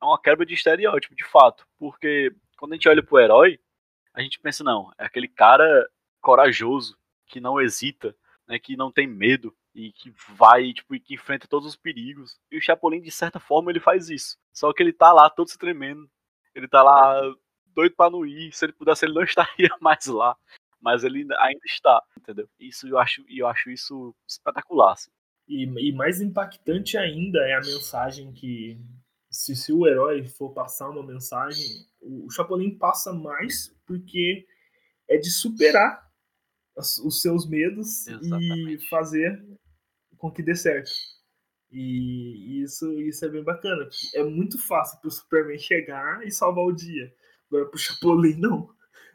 é 0.01 0.05
uma 0.05 0.21
quebra 0.21 0.45
de 0.45 0.55
estereótipo, 0.55 1.15
de 1.15 1.25
fato. 1.25 1.67
Porque 1.79 2.35
quando 2.59 2.73
a 2.73 2.75
gente 2.77 2.89
olha 2.89 3.03
pro 3.03 3.19
herói, 3.19 3.59
a 4.13 4.23
gente 4.23 4.41
pensa, 4.41 4.65
não, 4.65 4.93
é 4.99 5.05
aquele 5.05 5.29
cara 5.29 5.89
corajoso, 6.21 6.99
que 7.27 7.41
não 7.41 7.61
hesita, 7.61 8.15
né, 8.47 8.59
que 8.59 8.77
não 8.77 8.91
tem 8.91 9.07
medo 9.07 9.55
e 9.75 9.93
que 9.93 10.13
vai, 10.37 10.73
tipo, 10.73 10.95
e 10.95 11.01
que 11.01 11.15
enfrenta 11.15 11.47
todos 11.47 11.69
os 11.69 11.77
perigos. 11.77 12.39
E 12.51 12.59
o 12.59 12.61
Chapolin, 12.61 13.01
de 13.01 13.11
certa 13.11 13.39
forma, 13.39 13.71
ele 13.71 13.81
faz 13.81 14.11
isso. 14.11 14.37
Só 14.53 14.73
que 14.73 14.83
ele 14.83 14.93
tá 14.93 15.13
lá 15.13 15.31
todo 15.31 15.49
se 15.49 15.57
tremendo, 15.57 16.11
ele 16.55 16.69
tá 16.69 16.83
lá 16.83 17.21
doido 17.75 17.95
pra 17.97 18.11
não 18.11 18.25
ir. 18.27 18.53
Se 18.53 18.65
ele 18.65 18.73
pudesse, 18.73 19.05
ele 19.05 19.15
não 19.15 19.23
estaria 19.25 19.71
mais 19.81 20.07
lá. 20.07 20.37
Mas 20.81 21.05
ele 21.05 21.27
ainda 21.39 21.61
está, 21.67 22.03
entendeu? 22.17 22.49
Isso 22.59 22.89
eu 22.89 22.99
acho, 22.99 23.23
eu 23.29 23.47
acho 23.47 23.71
isso 23.71 24.15
espetacular. 24.27 24.93
Assim. 24.93 25.11
E, 25.47 25.65
e, 25.65 25.93
mais 25.93 26.21
impactante 26.21 26.97
ainda 26.97 27.41
é 27.41 27.55
a 27.55 27.61
mensagem 27.61 28.33
que, 28.33 28.81
se, 29.29 29.55
se 29.55 29.73
o 29.73 29.87
herói 29.87 30.27
for 30.27 30.55
passar 30.55 30.89
uma 30.89 31.03
mensagem, 31.03 31.87
o, 32.01 32.27
o 32.27 32.31
Chapolin 32.31 32.79
passa 32.79 33.13
mais 33.13 33.77
porque 33.85 34.47
é 35.07 35.19
de 35.19 35.31
superar 35.31 36.09
os, 36.77 37.21
seus 37.21 37.49
medos 37.49 38.07
Exatamente. 38.07 38.75
e 38.75 38.89
fazer 38.89 39.45
com 40.17 40.31
que 40.31 40.43
dê 40.43 40.55
certo. 40.55 40.91
E 41.73 42.63
isso, 42.63 42.93
isso 43.01 43.25
é 43.25 43.29
bem 43.29 43.45
bacana. 43.45 43.89
É 44.15 44.23
muito 44.25 44.59
fácil 44.59 45.01
pro 45.01 45.11
Superman 45.11 45.59
chegar 45.59 46.27
e 46.27 46.31
salvar 46.31 46.65
o 46.65 46.73
dia. 46.73 47.13
Agora 47.49 47.67
pro 47.67 47.79
Chapolin, 47.79 48.37
não. 48.37 48.71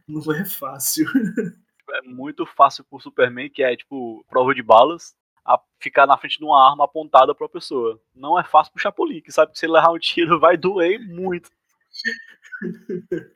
Não 0.07 0.21
é 0.33 0.45
fácil. 0.45 1.05
É 1.87 2.01
muito 2.01 2.47
fácil 2.47 2.83
pro 2.83 2.99
Superman, 2.99 3.47
que 3.47 3.61
é 3.61 3.75
tipo 3.75 4.25
prova 4.27 4.55
de 4.55 4.63
balas, 4.63 5.15
a 5.45 5.61
ficar 5.79 6.07
na 6.07 6.17
frente 6.17 6.39
de 6.39 6.43
uma 6.43 6.67
arma 6.67 6.85
apontada 6.85 7.35
pra 7.35 7.47
pessoa. 7.47 8.01
Não 8.13 8.39
é 8.39 8.43
fácil 8.43 8.73
pro 8.73 8.81
Chapolin, 8.81 9.21
que 9.21 9.31
sabe 9.31 9.51
que 9.51 9.59
se 9.59 9.67
ele 9.67 9.77
errar 9.77 9.91
um 9.91 9.99
tiro 9.99 10.39
vai 10.41 10.57
doer 10.57 10.99
muito. 10.99 11.51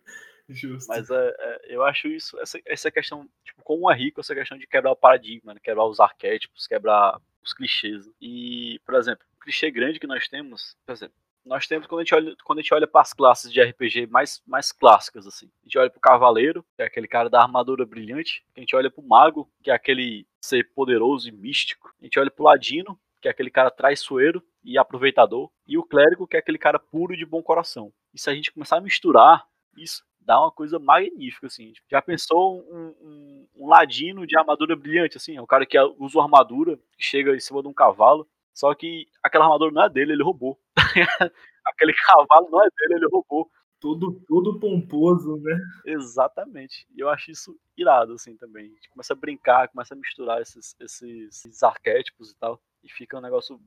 Justo. 0.50 0.88
Mas 0.88 1.12
é, 1.12 1.36
é, 1.38 1.76
eu 1.76 1.84
acho 1.84 2.08
isso, 2.08 2.40
essa, 2.40 2.60
essa 2.66 2.90
questão, 2.90 3.30
tipo, 3.44 3.62
como 3.64 3.90
é 3.92 3.96
rico 3.96 4.20
essa 4.20 4.34
questão 4.34 4.58
de 4.58 4.66
quebrar 4.66 4.92
o 4.92 4.96
paradigma, 4.96 5.54
né? 5.54 5.60
quebrar 5.64 5.86
os 5.86 6.00
arquétipos, 6.00 6.66
quebrar 6.66 7.22
os 7.44 7.54
clichês. 7.54 8.10
E, 8.22 8.80
por 8.86 8.96
exemplo, 8.96 9.26
o 9.36 9.40
clichê 9.40 9.72
grande 9.72 10.00
que 10.00 10.08
nós 10.08 10.28
temos, 10.28 10.76
por 10.86 10.94
exemplo, 10.94 11.16
nós 11.46 11.68
temos 11.68 11.88
quando 11.88 12.02
a 12.02 12.04
gente 12.04 12.14
olha, 12.14 12.36
quando 12.44 12.60
a 12.60 12.62
gente 12.62 12.74
olha 12.74 12.88
para 12.88 13.02
as 13.02 13.14
classes 13.14 13.52
de 13.52 13.62
RPG 13.62 14.08
mais, 14.08 14.42
mais 14.46 14.72
clássicas, 14.72 15.26
assim. 15.26 15.50
A 15.62 15.66
gente 15.66 15.78
olha 15.78 15.90
pro 15.90 16.00
Cavaleiro, 16.00 16.64
que 16.76 16.84
é 16.84 16.86
aquele 16.86 17.08
cara 17.08 17.30
da 17.30 17.42
armadura 17.42 17.86
brilhante. 17.86 18.46
A 18.56 18.60
gente 18.60 18.76
olha 18.76 18.92
pro 18.92 19.02
Mago, 19.02 19.50
que 19.64 19.72
é 19.72 19.74
aquele 19.74 20.28
ser 20.42 20.70
poderoso 20.74 21.28
e 21.28 21.32
místico. 21.32 21.94
A 22.00 22.04
gente 22.04 22.20
olha 22.20 22.30
pro 22.30 22.44
Ladino, 22.44 23.00
que 23.22 23.28
é 23.28 23.32
aquele 23.32 23.50
cara 23.50 23.72
traiçoeiro 23.72 24.44
e 24.64 24.78
aproveitador. 24.78 25.50
E 25.68 25.78
o 25.78 25.84
Clérigo, 25.84 26.28
que 26.28 26.36
é 26.36 26.40
aquele 26.40 26.58
cara 26.58 26.78
puro 26.78 27.14
e 27.14 27.18
de 27.18 27.26
bom 27.26 27.42
coração. 27.42 27.92
E 28.14 28.20
se 28.20 28.30
a 28.30 28.34
gente 28.34 28.52
começar 28.52 28.78
a 28.78 28.82
misturar 28.82 29.48
isso, 29.78 30.04
dá 30.22 30.40
uma 30.40 30.52
coisa 30.52 30.78
magnífica, 30.80 31.48
assim. 31.48 31.74
Já 31.90 32.02
pensou 32.02 32.62
um, 32.72 32.96
um, 33.02 33.48
um, 33.56 33.68
ladino 33.68 34.28
de 34.28 34.38
armadura 34.38 34.76
brilhante, 34.76 35.18
assim? 35.18 35.38
É 35.38 35.42
o 35.42 35.48
cara 35.48 35.66
que 35.66 35.78
usa 35.98 36.18
uma 36.18 36.26
armadura, 36.26 36.78
que 36.98 37.04
chega 37.04 37.36
em 37.36 37.40
cima 37.40 37.62
de 37.62 37.68
um 37.68 37.74
cavalo, 37.74 38.28
só 38.54 38.74
que 38.76 39.08
aquela 39.24 39.46
armadura 39.46 39.72
não 39.72 39.84
é 39.84 39.90
dele, 39.90 40.14
ele 40.14 40.24
roubou. 40.24 40.60
Aquele 41.66 41.94
cavalo 41.94 42.50
não 42.50 42.62
é 42.62 42.68
dele, 42.70 42.96
ele 42.96 43.08
roubou. 43.12 43.50
Tudo, 43.80 44.22
tudo 44.28 44.60
pomposo, 44.60 45.38
né? 45.38 45.58
Exatamente. 45.86 46.86
E 46.94 47.00
eu 47.00 47.08
acho 47.08 47.32
isso 47.32 47.58
irado, 47.78 48.14
assim, 48.14 48.36
também. 48.36 48.66
A 48.66 48.74
gente 48.76 48.90
começa 48.90 49.14
a 49.14 49.16
brincar, 49.16 49.70
começa 49.70 49.94
a 49.94 49.98
misturar 49.98 50.42
esses, 50.42 50.76
esses, 50.82 51.46
esses 51.46 51.64
arquétipos 51.64 52.32
e 52.32 52.36
tal. 52.38 52.62
E 52.84 52.92
fica 52.92 53.18
um 53.18 53.22
negócio 53.22 53.58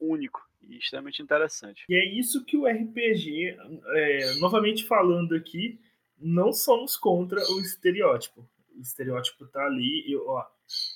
único 0.00 0.44
e 0.60 0.76
extremamente 0.78 1.22
interessante. 1.22 1.84
E 1.88 1.94
é 1.94 2.04
isso 2.18 2.44
que 2.44 2.56
o 2.56 2.66
RPG, 2.66 3.56
é, 3.94 4.34
novamente 4.40 4.84
falando 4.84 5.34
aqui, 5.34 5.80
não 6.22 6.52
somos 6.52 6.96
contra 6.96 7.40
o 7.52 7.60
estereótipo. 7.60 8.48
O 8.76 8.80
estereótipo 8.80 9.46
tá 9.46 9.64
ali. 9.64 10.10
Eu, 10.10 10.28
ó, 10.28 10.46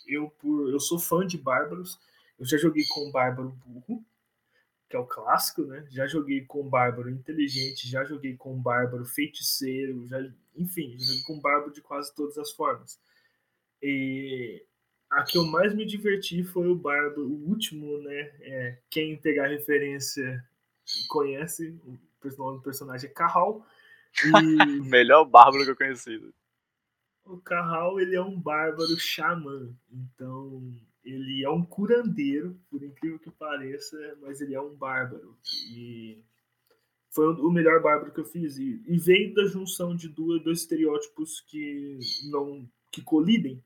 eu, 0.06 0.30
por, 0.30 0.70
eu 0.70 0.80
sou 0.80 0.98
fã 0.98 1.26
de 1.26 1.36
bárbaros. 1.36 1.98
Eu 2.38 2.46
já 2.46 2.56
joguei 2.56 2.84
com 2.88 3.08
o 3.08 3.12
bárbaro 3.12 3.50
burro 3.64 4.04
que 4.88 4.94
é 4.94 4.98
o 4.98 5.06
clássico, 5.06 5.62
né? 5.62 5.84
Já 5.90 6.06
joguei 6.06 6.44
com 6.44 6.68
Bárbaro 6.68 7.10
inteligente, 7.10 7.88
já 7.88 8.04
joguei 8.04 8.36
com 8.36 8.60
Bárbaro 8.60 9.04
feiticeiro, 9.04 10.06
já, 10.06 10.18
enfim, 10.54 10.96
já 10.98 11.06
joguei 11.06 11.22
com 11.24 11.40
Bárbaro 11.40 11.72
de 11.72 11.80
quase 11.80 12.14
todas 12.14 12.38
as 12.38 12.52
formas. 12.52 13.00
E 13.82 14.64
a 15.10 15.24
que 15.24 15.38
eu 15.38 15.44
mais 15.44 15.74
me 15.74 15.84
diverti 15.84 16.44
foi 16.44 16.68
o 16.68 16.76
Bárbaro, 16.76 17.26
o 17.26 17.48
último, 17.48 17.98
né? 17.98 18.32
É, 18.40 18.78
quem 18.88 19.16
pegar 19.16 19.48
referência 19.48 20.44
conhece, 21.08 21.74
o 21.84 21.98
nome 22.38 22.58
do 22.58 22.62
personagem 22.62 23.10
é 23.10 23.12
Carral. 23.12 23.66
Melhor 24.84 25.24
bárbaro 25.24 25.64
que 25.64 25.70
eu 25.70 25.76
conheci. 25.76 26.20
O 27.24 27.38
Carral, 27.38 27.98
ele 28.00 28.14
é 28.14 28.22
um 28.22 28.40
bárbaro 28.40 28.98
xamã. 28.98 29.74
Então, 29.90 30.62
ele 31.04 31.44
é 31.44 31.50
um 31.50 31.64
curandeiro, 31.64 32.58
por 32.70 32.82
incrível 32.82 33.18
que 33.18 33.30
pareça, 33.30 33.96
mas 34.20 34.40
ele 34.40 34.54
é 34.54 34.60
um 34.60 34.74
bárbaro. 34.74 35.36
E 35.72 36.22
foi 37.10 37.26
o 37.26 37.50
melhor 37.50 37.82
bárbaro 37.82 38.12
que 38.12 38.20
eu 38.20 38.24
fiz. 38.24 38.58
E, 38.58 38.98
veio 38.98 39.34
da 39.34 39.44
junção 39.46 39.94
de 39.94 40.08
dois, 40.08 40.60
estereótipos 40.60 41.40
que 41.40 41.98
não 42.30 42.68
que 42.92 43.02
colidem, 43.02 43.62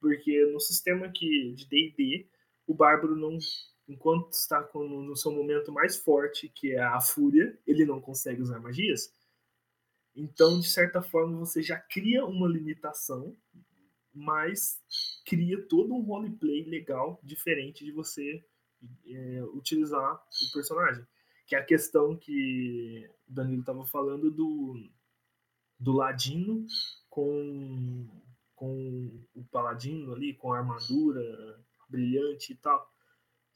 porque 0.00 0.44
no 0.46 0.60
sistema 0.60 1.08
que 1.08 1.52
de 1.54 1.66
D&D, 1.66 2.28
o 2.66 2.74
bárbaro 2.74 3.16
não 3.16 3.38
enquanto 3.88 4.32
está 4.32 4.68
no 4.74 5.16
seu 5.16 5.30
momento 5.30 5.72
mais 5.72 5.96
forte, 5.96 6.48
que 6.48 6.72
é 6.72 6.80
a 6.80 7.00
fúria, 7.00 7.56
ele 7.66 7.84
não 7.84 8.00
consegue 8.00 8.42
usar 8.42 8.58
magias. 8.58 9.14
Então, 10.16 10.58
de 10.58 10.66
certa 10.66 11.02
forma, 11.02 11.38
você 11.38 11.62
já 11.62 11.78
cria 11.78 12.24
uma 12.24 12.48
limitação, 12.48 13.36
mas 14.14 14.82
cria 15.26 15.60
todo 15.68 15.94
um 15.94 16.00
roleplay 16.00 16.64
legal, 16.64 17.20
diferente 17.22 17.84
de 17.84 17.92
você 17.92 18.42
é, 19.06 19.42
utilizar 19.52 20.14
o 20.14 20.52
personagem. 20.54 21.06
Que 21.46 21.54
é 21.54 21.58
a 21.58 21.64
questão 21.64 22.16
que 22.16 23.08
o 23.28 23.32
Danilo 23.32 23.60
estava 23.60 23.84
falando 23.84 24.30
do, 24.30 24.88
do 25.78 25.92
Ladino 25.92 26.66
com, 27.10 28.08
com 28.54 29.22
o 29.34 29.44
Paladino 29.44 30.14
ali, 30.14 30.34
com 30.34 30.52
a 30.52 30.58
armadura 30.58 31.62
brilhante 31.88 32.54
e 32.54 32.56
tal 32.56 32.90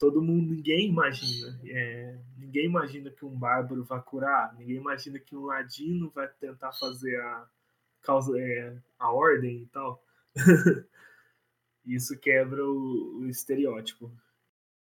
todo 0.01 0.19
mundo, 0.19 0.55
ninguém 0.55 0.89
imagina. 0.89 1.61
É, 1.63 2.17
ninguém 2.35 2.65
imagina 2.65 3.11
que 3.11 3.23
um 3.23 3.37
bárbaro 3.37 3.83
vai 3.83 4.01
curar, 4.01 4.51
ninguém 4.57 4.77
imagina 4.77 5.19
que 5.19 5.35
um 5.35 5.45
ladino 5.45 6.09
vai 6.09 6.27
tentar 6.27 6.73
fazer 6.73 7.21
a 7.21 7.47
causa, 8.01 8.35
é, 8.41 8.75
a 8.97 9.11
ordem 9.13 9.61
e 9.61 9.65
tal. 9.67 10.03
Isso 11.85 12.19
quebra 12.19 12.65
o, 12.65 13.19
o 13.19 13.29
estereótipo. 13.29 14.11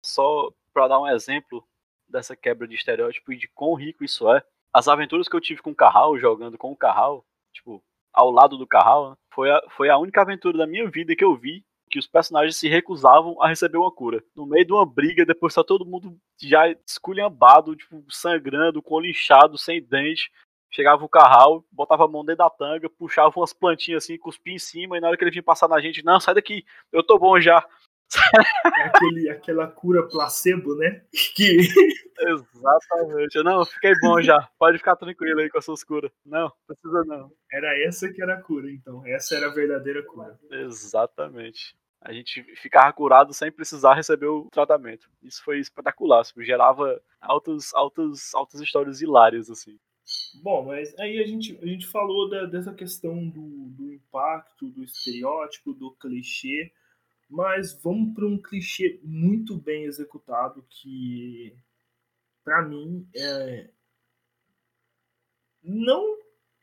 Só 0.02 0.50
para 0.72 0.88
dar 0.88 1.00
um 1.00 1.06
exemplo 1.06 1.62
dessa 2.08 2.34
quebra 2.34 2.66
de 2.66 2.74
estereótipo 2.74 3.30
e 3.30 3.36
de 3.36 3.48
quão 3.48 3.74
rico 3.74 4.04
isso 4.04 4.30
é, 4.32 4.42
as 4.72 4.88
aventuras 4.88 5.28
que 5.28 5.36
eu 5.36 5.40
tive 5.40 5.60
com 5.62 5.70
o 5.70 5.74
Carral, 5.74 6.18
jogando 6.18 6.56
com 6.58 6.72
o 6.72 6.76
Carral, 6.76 7.26
tipo, 7.52 7.82
ao 8.12 8.30
lado 8.30 8.56
do 8.56 8.66
Carral, 8.66 9.10
né, 9.10 9.16
foi, 9.30 9.50
a, 9.50 9.62
foi 9.70 9.88
a 9.88 9.98
única 9.98 10.22
aventura 10.22 10.58
da 10.58 10.66
minha 10.66 10.88
vida 10.90 11.14
que 11.16 11.24
eu 11.24 11.36
vi 11.36 11.64
que 11.94 11.98
os 12.00 12.08
personagens 12.08 12.56
se 12.56 12.68
recusavam 12.68 13.40
a 13.40 13.46
receber 13.46 13.78
uma 13.78 13.92
cura. 13.92 14.20
No 14.34 14.44
meio 14.44 14.66
de 14.66 14.72
uma 14.72 14.84
briga, 14.84 15.24
depois 15.24 15.54
tá 15.54 15.62
todo 15.62 15.86
mundo 15.86 16.18
já 16.42 16.68
esculhambado, 16.84 17.76
tipo, 17.76 18.04
sangrando, 18.10 18.82
com 18.82 18.96
olho 18.96 19.06
inchado, 19.06 19.56
sem 19.56 19.80
dente. 19.80 20.28
Chegava 20.72 21.04
o 21.04 21.08
carral, 21.08 21.64
botava 21.70 22.04
a 22.04 22.08
mão 22.08 22.24
dentro 22.24 22.38
da 22.38 22.50
tanga, 22.50 22.90
puxava 22.90 23.32
umas 23.36 23.52
plantinhas 23.52 24.02
assim, 24.02 24.18
cuspia 24.18 24.54
em 24.54 24.58
cima, 24.58 24.98
e 24.98 25.00
na 25.00 25.06
hora 25.06 25.16
que 25.16 25.22
ele 25.22 25.30
vinha 25.30 25.40
passar 25.40 25.68
na 25.68 25.80
gente, 25.80 26.04
não, 26.04 26.18
sai 26.18 26.34
daqui, 26.34 26.64
eu 26.90 27.00
tô 27.00 27.16
bom 27.16 27.40
já. 27.40 27.64
É 28.76 28.82
aquele, 28.82 29.30
aquela 29.30 29.68
cura 29.68 30.02
placebo, 30.08 30.74
né? 30.74 31.00
Que... 31.36 31.58
Exatamente. 32.18 33.40
Não, 33.44 33.64
fiquei 33.64 33.92
bom 34.00 34.20
já. 34.20 34.48
Pode 34.58 34.78
ficar 34.78 34.96
tranquilo 34.96 35.38
aí 35.38 35.48
com 35.48 35.58
as 35.58 35.64
suas 35.64 35.84
curas. 35.84 36.10
Não, 36.26 36.52
precisa 36.66 37.04
não. 37.04 37.30
Era 37.52 37.80
essa 37.86 38.12
que 38.12 38.20
era 38.20 38.34
a 38.34 38.42
cura, 38.42 38.68
então. 38.68 39.06
Essa 39.06 39.36
era 39.36 39.46
a 39.46 39.54
verdadeira 39.54 40.02
cura. 40.02 40.36
Exatamente. 40.50 41.76
A 42.04 42.12
gente 42.12 42.42
ficava 42.56 42.92
curado 42.92 43.32
sem 43.32 43.50
precisar 43.50 43.94
receber 43.94 44.26
o 44.26 44.50
tratamento. 44.50 45.08
Isso 45.22 45.42
foi 45.42 45.58
espetacular. 45.58 46.20
Isso 46.20 46.34
gerava 46.42 47.02
altas, 47.18 47.72
altas, 47.72 48.34
altas 48.34 48.60
histórias 48.60 49.00
hilárias, 49.00 49.48
assim. 49.48 49.78
Bom, 50.42 50.66
mas 50.66 50.94
aí 50.98 51.18
a 51.18 51.26
gente, 51.26 51.58
a 51.62 51.66
gente 51.66 51.86
falou 51.86 52.28
da, 52.28 52.44
dessa 52.44 52.74
questão 52.74 53.26
do, 53.26 53.70
do 53.70 53.90
impacto, 53.90 54.68
do 54.68 54.84
estereótipo, 54.84 55.72
do 55.72 55.92
clichê. 55.92 56.70
Mas 57.26 57.72
vamos 57.82 58.14
para 58.14 58.26
um 58.26 58.36
clichê 58.36 59.00
muito 59.02 59.56
bem 59.56 59.84
executado 59.84 60.62
que, 60.68 61.56
para 62.44 62.60
mim, 62.60 63.08
é. 63.16 63.70
Não 65.62 66.18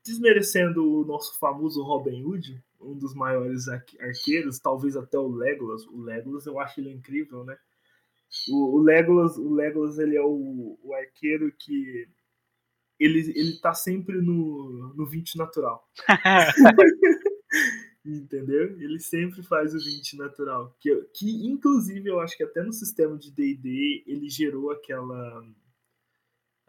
desmerecendo 0.05 1.01
o 1.01 1.03
nosso 1.03 1.37
famoso 1.39 1.81
Robin 1.81 2.23
Hood, 2.23 2.63
um 2.81 2.97
dos 2.97 3.13
maiores 3.13 3.67
arqueiros, 3.67 4.59
talvez 4.59 4.95
até 4.95 5.17
o 5.17 5.27
Legolas. 5.27 5.85
O 5.87 6.01
Legolas 6.01 6.45
eu 6.45 6.59
acho 6.59 6.79
ele 6.79 6.91
incrível, 6.91 7.43
né? 7.43 7.57
O, 8.49 8.77
o 8.77 8.81
Legolas, 8.81 9.37
o 9.37 9.53
Legolas 9.53 9.99
ele 9.99 10.15
é 10.15 10.21
o, 10.21 10.79
o 10.81 10.93
arqueiro 10.93 11.51
que 11.59 12.07
ele, 12.99 13.33
ele 13.35 13.59
tá 13.59 13.73
sempre 13.73 14.21
no, 14.21 14.93
no 14.95 15.05
20 15.05 15.37
natural. 15.37 15.89
Entendeu? 18.05 18.79
Ele 18.79 18.99
sempre 18.99 19.43
faz 19.43 19.75
o 19.75 19.79
20 19.79 20.17
natural. 20.17 20.75
Que, 20.79 20.95
que 21.13 21.47
inclusive, 21.47 22.09
eu 22.09 22.19
acho 22.19 22.37
que 22.37 22.43
até 22.43 22.63
no 22.63 22.73
sistema 22.73 23.17
de 23.17 23.31
DD 23.31 24.03
ele 24.07 24.29
gerou 24.29 24.71
aquela. 24.71 25.43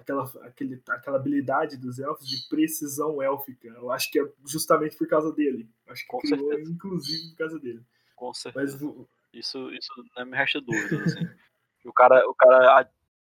Aquela, 0.03 0.25
aquele, 0.43 0.83
aquela 0.89 1.17
habilidade 1.17 1.77
dos 1.77 2.01
elfos 2.01 2.29
de 2.29 2.49
precisão 2.49 3.23
élfica. 3.23 3.69
Eu 3.69 3.91
acho 3.93 4.11
que 4.11 4.19
é 4.19 4.29
justamente 4.45 4.97
por 4.97 5.07
causa 5.07 5.33
dele. 5.33 5.69
Acho 5.87 6.03
que 6.03 6.09
Com 6.09 6.19
criou, 6.19 6.49
certeza. 6.49 6.73
inclusive, 6.73 7.31
por 7.31 7.37
causa 7.37 7.59
dele. 7.61 7.83
Com 8.17 8.35
certeza. 8.35 8.85
Mas, 8.85 9.07
isso, 9.33 9.71
isso 9.73 9.93
não 10.17 10.27
me 10.27 10.37
resta 10.37 10.61
dúvida. 10.61 11.05
Assim. 11.05 11.21
o, 11.87 11.93
cara, 11.93 12.29
o 12.29 12.35
cara 12.35 12.91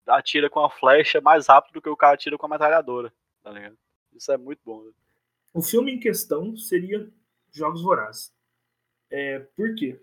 atira 0.06 0.50
com 0.50 0.60
a 0.60 0.70
flecha 0.70 1.22
mais 1.22 1.46
rápido 1.46 1.74
do 1.74 1.82
que 1.82 1.88
o 1.88 1.96
cara 1.96 2.14
atira 2.14 2.36
com 2.36 2.44
a 2.44 2.50
metralhadora. 2.50 3.12
Tá 3.42 3.50
ligado? 3.50 3.78
Isso 4.12 4.30
é 4.30 4.36
muito 4.36 4.60
bom. 4.62 4.84
Né? 4.84 4.92
O 5.54 5.62
filme 5.62 5.92
em 5.92 5.98
questão 5.98 6.54
seria 6.54 7.10
Jogos 7.50 7.82
Vorazes. 7.82 8.30
É, 9.10 9.38
por 9.56 9.74
quê? 9.74 9.98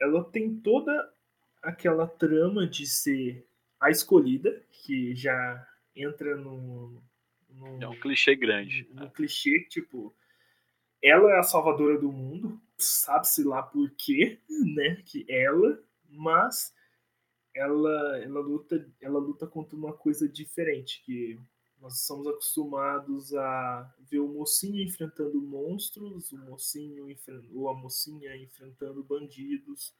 Ela 0.00 0.22
tem 0.22 0.54
toda 0.54 1.12
aquela 1.60 2.06
trama 2.06 2.64
de 2.64 2.86
ser 2.86 3.44
a 3.80 3.90
escolhida, 3.90 4.62
que 4.70 5.16
já 5.16 5.66
entra 6.02 6.36
no. 6.36 7.02
no 7.48 7.82
é 7.82 7.88
um 7.88 7.98
clichê 7.98 8.34
grande. 8.34 8.88
Um, 8.92 9.04
um 9.04 9.10
clichê, 9.10 9.60
tipo. 9.68 10.14
Ela 11.02 11.32
é 11.32 11.38
a 11.38 11.42
salvadora 11.42 11.98
do 11.98 12.12
mundo, 12.12 12.60
sabe-se 12.76 13.42
lá 13.42 13.62
por 13.62 13.90
quê, 13.92 14.38
né? 14.76 15.02
Que 15.06 15.24
ela, 15.30 15.82
mas 16.10 16.74
ela, 17.54 18.18
ela, 18.18 18.40
luta, 18.40 18.86
ela 19.00 19.18
luta 19.18 19.46
contra 19.46 19.74
uma 19.76 19.94
coisa 19.94 20.28
diferente, 20.28 21.02
que 21.04 21.40
nós 21.80 22.02
somos 22.02 22.26
acostumados 22.26 23.34
a 23.34 23.94
ver 24.00 24.18
o 24.18 24.28
mocinho 24.28 24.82
enfrentando 24.82 25.40
monstros, 25.40 26.30
o 26.32 26.38
mocinho 26.38 27.06
ou 27.54 27.68
a 27.70 27.74
mocinha 27.74 28.36
enfrentando 28.36 29.02
bandidos. 29.02 29.94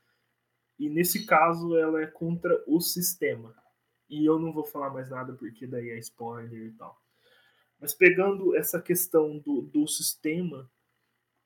E 0.78 0.88
nesse 0.88 1.24
caso 1.24 1.76
ela 1.76 2.02
é 2.02 2.06
contra 2.06 2.62
o 2.66 2.80
sistema. 2.80 3.54
E 4.10 4.26
eu 4.26 4.38
não 4.38 4.52
vou 4.52 4.64
falar 4.64 4.90
mais 4.90 5.08
nada 5.08 5.32
porque 5.32 5.66
daí 5.66 5.88
é 5.90 5.98
spoiler 5.98 6.66
e 6.66 6.72
tal. 6.72 7.00
Mas 7.80 7.94
pegando 7.94 8.54
essa 8.54 8.82
questão 8.82 9.38
do, 9.38 9.62
do 9.62 9.86
sistema 9.86 10.70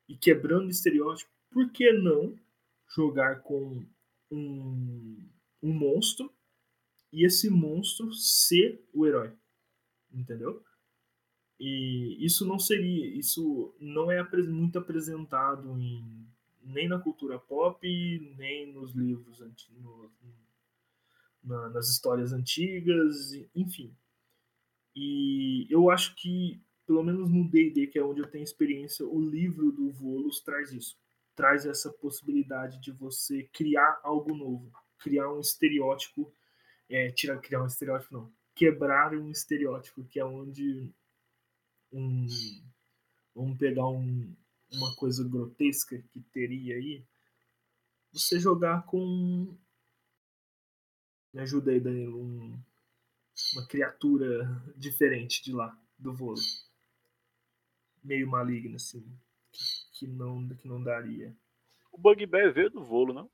e 0.08 0.16
quebrando 0.16 0.66
o 0.66 0.70
estereótipo, 0.70 1.30
por 1.50 1.70
que 1.70 1.92
não 1.92 2.36
jogar 2.88 3.42
com 3.42 3.86
um, 4.30 5.30
um 5.62 5.72
monstro 5.72 6.32
e 7.12 7.24
esse 7.24 7.48
monstro 7.48 8.12
ser 8.12 8.84
o 8.92 9.06
herói? 9.06 9.32
entendeu? 10.14 10.62
E 11.58 12.16
isso 12.24 12.46
não 12.46 12.58
seria, 12.58 13.06
isso 13.06 13.74
não 13.80 14.10
é 14.10 14.22
muito 14.48 14.78
apresentado 14.78 15.78
em, 15.78 16.26
nem 16.62 16.88
na 16.88 16.98
cultura 16.98 17.38
pop, 17.38 17.86
nem 18.36 18.72
nos 18.72 18.92
livros, 18.94 19.40
no, 19.70 20.10
na, 21.44 21.68
nas 21.68 21.88
histórias 21.88 22.32
antigas, 22.32 23.32
enfim. 23.54 23.94
E 24.94 25.66
eu 25.70 25.90
acho 25.90 26.14
que, 26.16 26.60
pelo 26.86 27.02
menos 27.02 27.30
no 27.30 27.48
D&D, 27.48 27.88
que 27.88 27.98
é 27.98 28.04
onde 28.04 28.20
eu 28.20 28.30
tenho 28.30 28.44
experiência, 28.44 29.06
o 29.06 29.20
livro 29.20 29.70
do 29.70 29.90
Volos 29.90 30.40
traz 30.40 30.72
isso. 30.72 30.96
Traz 31.34 31.66
essa 31.66 31.90
possibilidade 31.90 32.80
de 32.80 32.92
você 32.92 33.42
criar 33.52 34.00
algo 34.02 34.34
novo, 34.34 34.70
criar 34.98 35.32
um 35.32 35.40
estereótipo, 35.40 36.32
é, 36.88 37.10
tirar, 37.10 37.38
criar 37.38 37.62
um 37.62 37.66
estereótipo 37.66 38.14
não, 38.14 38.32
quebrar 38.54 39.14
um 39.14 39.30
estereótipo, 39.30 40.04
que 40.04 40.20
é 40.20 40.24
onde 40.24 40.88
um, 41.92 42.26
vamos 43.34 43.58
pegar 43.58 43.88
um, 43.88 44.32
uma 44.72 44.94
coisa 44.94 45.26
grotesca 45.28 46.00
que 46.12 46.20
teria 46.32 46.76
aí, 46.76 47.04
você 48.12 48.38
jogar 48.38 48.84
com 48.86 49.56
me 51.34 51.40
ajuda 51.40 51.72
aí, 51.72 51.80
Danilo, 51.80 52.22
um, 52.22 52.56
uma 53.54 53.66
criatura 53.66 54.48
diferente 54.76 55.42
de 55.42 55.52
lá, 55.52 55.76
do 55.98 56.12
vôlei. 56.12 56.44
Meio 58.04 58.28
maligna, 58.28 58.76
assim, 58.76 59.04
que, 59.94 60.06
não, 60.06 60.48
que 60.48 60.68
não 60.68 60.80
daria. 60.80 61.36
O 61.90 61.98
Bugbear 61.98 62.52
veio 62.52 62.70
do 62.70 62.84
volo, 62.84 63.12
não? 63.12 63.28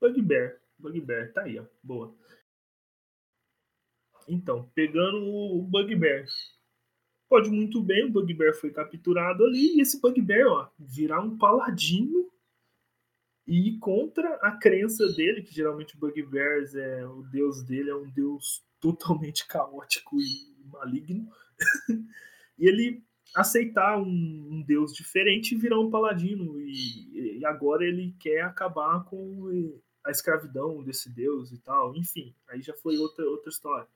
Bugbear. 0.00 0.60
Bugbear, 0.76 1.32
tá 1.32 1.42
aí, 1.42 1.60
ó. 1.60 1.64
Boa. 1.80 2.12
Então, 4.26 4.68
pegando 4.74 5.18
o 5.18 5.62
Bugbear. 5.62 6.26
Pode 7.28 7.50
muito 7.50 7.80
bem, 7.80 8.04
o 8.04 8.10
Bugbear 8.10 8.54
foi 8.54 8.72
capturado 8.72 9.44
ali, 9.44 9.76
e 9.76 9.80
esse 9.80 10.00
Bugbear, 10.00 10.48
ó, 10.48 10.70
virar 10.76 11.20
um 11.20 11.38
paladino 11.38 12.31
e 13.46 13.76
contra 13.78 14.36
a 14.36 14.52
crença 14.52 15.06
dele, 15.12 15.42
que 15.42 15.54
geralmente 15.54 15.96
o 15.96 15.98
Bugbear 15.98 16.62
é 16.74 17.06
o 17.06 17.22
deus 17.22 17.62
dele, 17.62 17.90
é 17.90 17.96
um 17.96 18.08
deus 18.08 18.64
totalmente 18.80 19.46
caótico 19.48 20.20
e 20.20 20.66
maligno. 20.66 21.28
e 22.58 22.68
ele 22.68 23.04
aceitar 23.34 23.98
um, 23.98 24.04
um, 24.50 24.62
deus 24.62 24.92
diferente 24.94 25.54
e 25.54 25.58
virar 25.58 25.80
um 25.80 25.90
paladino. 25.90 26.60
E, 26.60 27.38
e, 27.38 27.46
agora 27.46 27.84
ele 27.84 28.14
quer 28.20 28.42
acabar 28.42 29.04
com 29.04 29.80
a 30.04 30.10
escravidão 30.10 30.82
desse 30.82 31.10
deus 31.10 31.50
e 31.52 31.58
tal. 31.58 31.96
Enfim, 31.96 32.34
aí 32.48 32.60
já 32.60 32.74
foi 32.74 32.96
outra, 32.98 33.24
outra 33.24 33.50
história. 33.50 33.88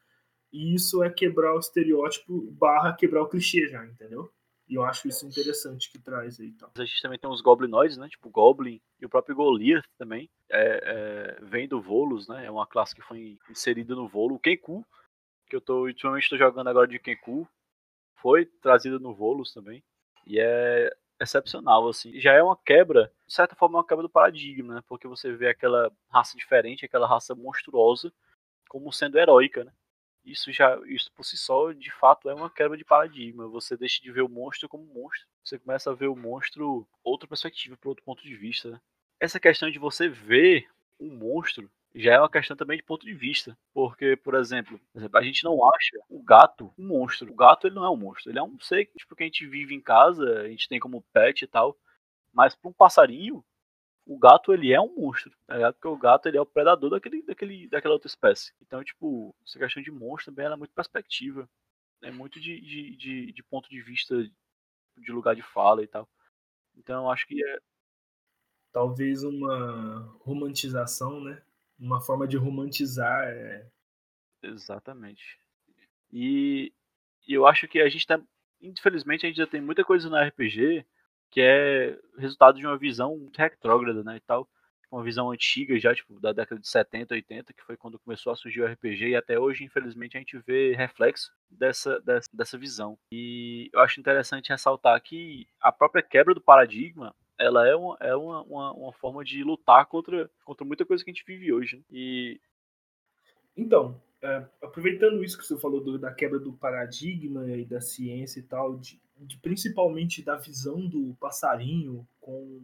E 0.53 0.75
isso 0.75 1.03
é 1.03 1.11
quebrar 1.11 1.55
o 1.55 1.61
estereótipo 1.61 2.51
barra 2.53 2.95
quebrar 2.95 3.23
o 3.23 3.29
clichê 3.29 3.69
já, 3.69 3.85
entendeu? 3.85 4.31
E 4.69 4.75
eu 4.75 4.85
acho 4.85 5.07
isso 5.07 5.27
interessante 5.27 5.91
que 5.91 5.99
traz 5.99 6.41
aí. 6.41 6.49
Então. 6.49 6.71
A 6.77 6.85
gente 6.85 7.01
também 7.01 7.19
tem 7.19 7.31
os 7.31 7.41
goblinoides, 7.41 7.97
né? 7.97 8.09
Tipo 8.09 8.29
Goblin 8.29 8.81
e 9.01 9.07
o 9.07 9.09
próprio 9.09 9.37
Goliath 9.37 9.85
também. 9.97 10.29
É, 10.51 11.37
é, 11.41 11.45
vem 11.45 11.69
do 11.69 11.81
Volus, 11.81 12.27
né? 12.27 12.47
É 12.47 12.51
uma 12.51 12.67
classe 12.67 12.95
que 12.95 13.03
foi 13.03 13.39
inserida 13.49 13.95
no 13.95 14.09
Volo. 14.09 14.35
O 14.35 14.39
Kenku, 14.41 14.85
que 15.49 15.55
eu 15.55 15.61
tô, 15.61 15.83
ultimamente 15.85 16.29
tô 16.29 16.37
jogando 16.37 16.69
agora 16.69 16.89
de 16.89 16.99
Kenku, 16.99 17.49
foi 18.17 18.45
trazida 18.45 18.99
no 18.99 19.15
Volus 19.15 19.53
também. 19.53 19.85
E 20.27 20.41
é 20.41 20.93
excepcional, 21.21 21.89
assim. 21.89 22.19
Já 22.21 22.33
é 22.33 22.43
uma 22.43 22.57
quebra, 22.57 23.13
de 23.25 23.33
certa 23.33 23.55
forma, 23.55 23.79
é 23.79 23.81
uma 23.81 23.87
quebra 23.87 24.03
do 24.03 24.11
paradigma, 24.11 24.75
né? 24.75 24.83
Porque 24.89 25.07
você 25.07 25.33
vê 25.33 25.49
aquela 25.49 25.93
raça 26.11 26.37
diferente, 26.37 26.85
aquela 26.85 27.07
raça 27.07 27.37
monstruosa, 27.37 28.13
como 28.69 28.93
sendo 28.93 29.17
heróica, 29.17 29.63
né? 29.63 29.73
Isso 30.27 30.51
já, 30.51 30.77
isso 30.87 31.11
por 31.12 31.25
si 31.25 31.37
só, 31.37 31.71
de 31.73 31.91
fato, 31.93 32.29
é 32.29 32.35
uma 32.35 32.51
quebra 32.51 32.77
de 32.77 32.85
paradigma. 32.85 33.47
Você 33.47 33.77
deixa 33.77 34.03
de 34.03 34.11
ver 34.11 34.23
o 34.23 34.29
monstro 34.29 34.69
como 34.69 34.85
monstro. 34.85 35.29
Você 35.45 35.57
começa 35.57 35.91
a 35.91 35.95
ver 35.95 36.09
o 36.09 36.17
monstro 36.17 36.87
outra 37.05 37.29
perspectiva, 37.29 37.77
por 37.77 37.91
outro 37.91 38.05
ponto 38.05 38.23
de 38.23 38.35
vista. 38.35 38.73
Né? 38.73 38.81
Essa 39.21 39.39
questão 39.39 39.71
de 39.71 39.79
você 39.79 40.09
ver 40.09 40.69
um 40.99 41.17
monstro 41.17 41.71
já 41.95 42.15
é 42.15 42.19
uma 42.19 42.29
questão 42.29 42.57
também 42.57 42.77
de 42.77 42.83
ponto 42.83 43.07
de 43.07 43.15
vista. 43.15 43.57
Porque, 43.73 44.17
por 44.17 44.35
exemplo, 44.35 44.81
a 45.15 45.23
gente 45.23 45.45
não 45.45 45.65
acha 45.73 45.97
o 46.11 46.21
gato 46.21 46.75
um 46.77 46.89
monstro. 46.89 47.31
O 47.31 47.37
gato 47.37 47.69
ele 47.69 47.77
não 47.77 47.85
é 47.85 47.91
um 47.91 47.97
monstro. 47.97 48.31
Ele 48.31 48.41
é 48.41 48.43
um 48.43 48.59
ser 48.59 48.87
tipo, 48.97 49.15
que 49.15 49.23
a 49.23 49.27
gente 49.27 49.47
vive 49.47 49.75
em 49.77 49.81
casa, 49.81 50.41
a 50.41 50.49
gente 50.49 50.69
tem 50.69 50.81
como 50.81 51.05
pet 51.12 51.43
e 51.43 51.47
tal. 51.47 51.79
Mas 52.33 52.57
para 52.57 52.69
um 52.69 52.73
passarinho, 52.73 53.45
o 54.07 54.16
gato 54.16 54.55
ele 54.55 54.73
é 54.73 54.81
um 54.81 54.95
monstro, 54.95 55.37
tá 55.47 55.55
ligado? 55.55 55.75
Porque 55.75 55.88
o 55.88 55.99
gato 55.99 56.29
ele 56.29 56.38
é 56.38 56.40
o 56.40 56.47
predador 56.47 56.90
daquele, 56.90 57.23
daquele, 57.23 57.69
daquela 57.69 57.95
outra 57.95 58.07
espécie. 58.07 58.53
Então, 58.62 58.83
tipo, 58.85 59.35
essa 59.45 59.59
questão 59.59 59.83
de 59.83 59.90
monstro 59.90 60.33
também 60.33 60.51
é 60.51 60.57
muito 60.57 60.73
perspectiva. 60.73 61.49
É 62.01 62.11
muito 62.11 62.38
de, 62.38 62.61
de, 62.61 62.97
de, 62.97 63.33
de, 63.33 63.42
ponto 63.42 63.69
de 63.69 63.83
vista 63.83 64.14
de 64.97 65.12
lugar 65.12 65.35
de 65.35 65.42
fala 65.42 65.83
e 65.83 65.88
tal. 65.88 66.09
Então, 66.77 67.11
acho 67.11 67.27
que 67.27 67.45
é. 67.45 67.59
Talvez 68.73 69.25
uma 69.25 70.16
romantização, 70.21 71.21
né? 71.21 71.42
Uma 71.79 72.01
forma 72.01 72.29
de 72.29 72.37
romantizar. 72.37 73.25
É... 73.27 73.66
Exatamente. 74.42 75.40
E, 76.12 76.73
e 77.27 77.33
eu 77.33 77.45
acho 77.45 77.66
que 77.66 77.81
a 77.81 77.88
gente 77.88 78.07
tá. 78.07 78.23
Infelizmente, 78.61 79.27
a 79.27 79.29
gente 79.29 79.38
já 79.38 79.47
tem 79.47 79.61
muita 79.61 79.85
coisa 79.85 80.09
no 80.09 80.16
RPG 80.16 80.87
que 81.31 81.41
é 81.41 81.99
resultado 82.19 82.59
de 82.59 82.67
uma 82.67 82.79
visão 82.79 83.31
retrógrada, 83.37 84.03
né, 84.03 84.17
e 84.17 84.21
tal. 84.21 84.49
Uma 84.91 85.03
visão 85.03 85.31
antiga 85.31 85.79
já, 85.79 85.95
tipo, 85.95 86.19
da 86.21 86.33
década 86.33 86.61
de 86.61 86.69
70, 86.69 87.15
80, 87.15 87.53
que 87.53 87.62
foi 87.62 87.77
quando 87.77 87.99
começou 87.99 88.33
a 88.33 88.37
surgir 88.37 88.62
o 88.62 88.67
RPG, 88.67 89.09
e 89.09 89.17
até 89.17 89.39
hoje, 89.39 89.65
infelizmente, 89.65 90.17
a 90.17 90.21
gente 90.21 90.39
vê 90.39 90.75
reflexo 90.75 91.33
dessa, 91.51 92.01
dessa, 92.01 92.31
dessa 92.33 92.57
visão. 92.57 92.97
E 93.11 93.69
eu 93.73 93.81
acho 93.81 93.99
interessante 93.99 94.51
ressaltar 94.51 95.01
que 95.03 95.47
a 95.61 95.73
própria 95.73 96.03
quebra 96.03 96.33
do 96.33 96.41
paradigma, 96.41 97.15
ela 97.39 97.67
é 97.67 97.75
uma, 97.75 97.97
é 98.01 98.15
uma, 98.15 98.43
uma, 98.43 98.73
uma 98.73 98.93
forma 98.93 99.25
de 99.25 99.43
lutar 99.43 99.87
contra, 99.87 100.31
contra 100.45 100.65
muita 100.65 100.87
coisa 100.87 101.05
que 101.05 101.11
a 101.11 101.12
gente 101.12 101.27
vive 101.27 101.53
hoje. 101.53 101.77
Né? 101.77 101.83
E... 101.91 102.41
Então, 103.57 104.01
aproveitando 104.62 105.23
isso 105.23 105.39
que 105.39 105.47
você 105.47 105.57
falou 105.59 105.83
do, 105.83 105.99
da 105.99 106.12
quebra 106.12 106.39
do 106.39 106.53
paradigma 106.53 107.51
e 107.51 107.65
da 107.65 107.81
ciência 107.81 108.41
e 108.41 108.43
tal, 108.43 108.77
de, 108.77 109.01
de, 109.19 109.37
principalmente 109.39 110.23
da 110.23 110.37
visão 110.37 110.87
do 110.87 111.15
passarinho 111.21 112.07
com 112.21 112.62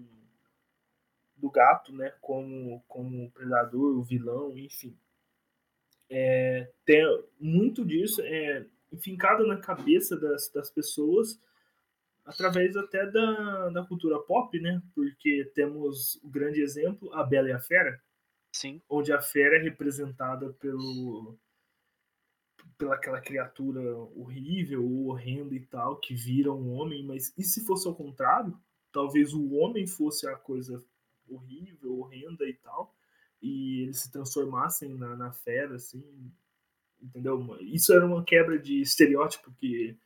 do 1.37 1.51
gato, 1.51 1.93
né, 1.93 2.13
como 2.21 2.81
como 2.87 3.31
predador, 3.33 3.99
o 3.99 4.03
vilão, 4.05 4.57
enfim, 4.57 4.97
é, 6.09 6.71
tem 6.85 7.03
muito 7.41 7.85
disso 7.85 8.23
é 8.23 8.65
enfincado 8.93 9.47
na 9.47 9.57
cabeça 9.57 10.17
das, 10.19 10.51
das 10.51 10.71
pessoas 10.71 11.41
através 12.25 12.77
até 12.77 13.11
da, 13.11 13.71
da 13.71 13.85
cultura 13.85 14.19
pop, 14.19 14.59
né? 14.61 14.81
Porque 14.95 15.51
temos 15.55 16.17
o 16.23 16.29
grande 16.29 16.61
exemplo, 16.61 17.13
a 17.15 17.25
Bela 17.25 17.49
e 17.49 17.53
a 17.53 17.61
Fera, 17.61 18.01
Sim. 18.53 18.81
onde 18.89 19.13
a 19.13 19.21
fera 19.21 19.57
é 19.57 19.63
representada 19.63 20.53
pelo 20.55 21.37
pela 22.79 22.95
aquela 22.95 23.21
criatura 23.21 23.81
horrível 24.17 24.85
horrenda 25.07 25.55
e 25.55 25.61
tal, 25.61 25.97
que 25.97 26.15
vira 26.15 26.53
um 26.53 26.73
homem, 26.75 27.05
mas 27.05 27.33
e 27.37 27.43
se 27.43 27.65
fosse 27.65 27.87
ao 27.87 27.95
contrário? 27.95 28.59
Talvez 28.93 29.33
o 29.33 29.53
homem 29.55 29.87
fosse 29.87 30.27
a 30.29 30.37
coisa 30.37 30.85
horrível, 31.29 31.99
horrenda 31.99 32.47
e 32.47 32.55
tal, 32.55 32.95
e 33.41 33.83
eles 33.83 34.01
se 34.01 34.13
transformassem 34.13 34.95
na, 34.95 35.17
na 35.17 35.33
fera, 35.33 35.77
assim, 35.77 36.05
entendeu? 37.01 37.57
Isso 37.61 37.93
era 37.93 38.05
uma 38.05 38.23
quebra 38.25 38.59
de 38.59 38.81
estereótipo 38.81 39.53
que 39.53 39.97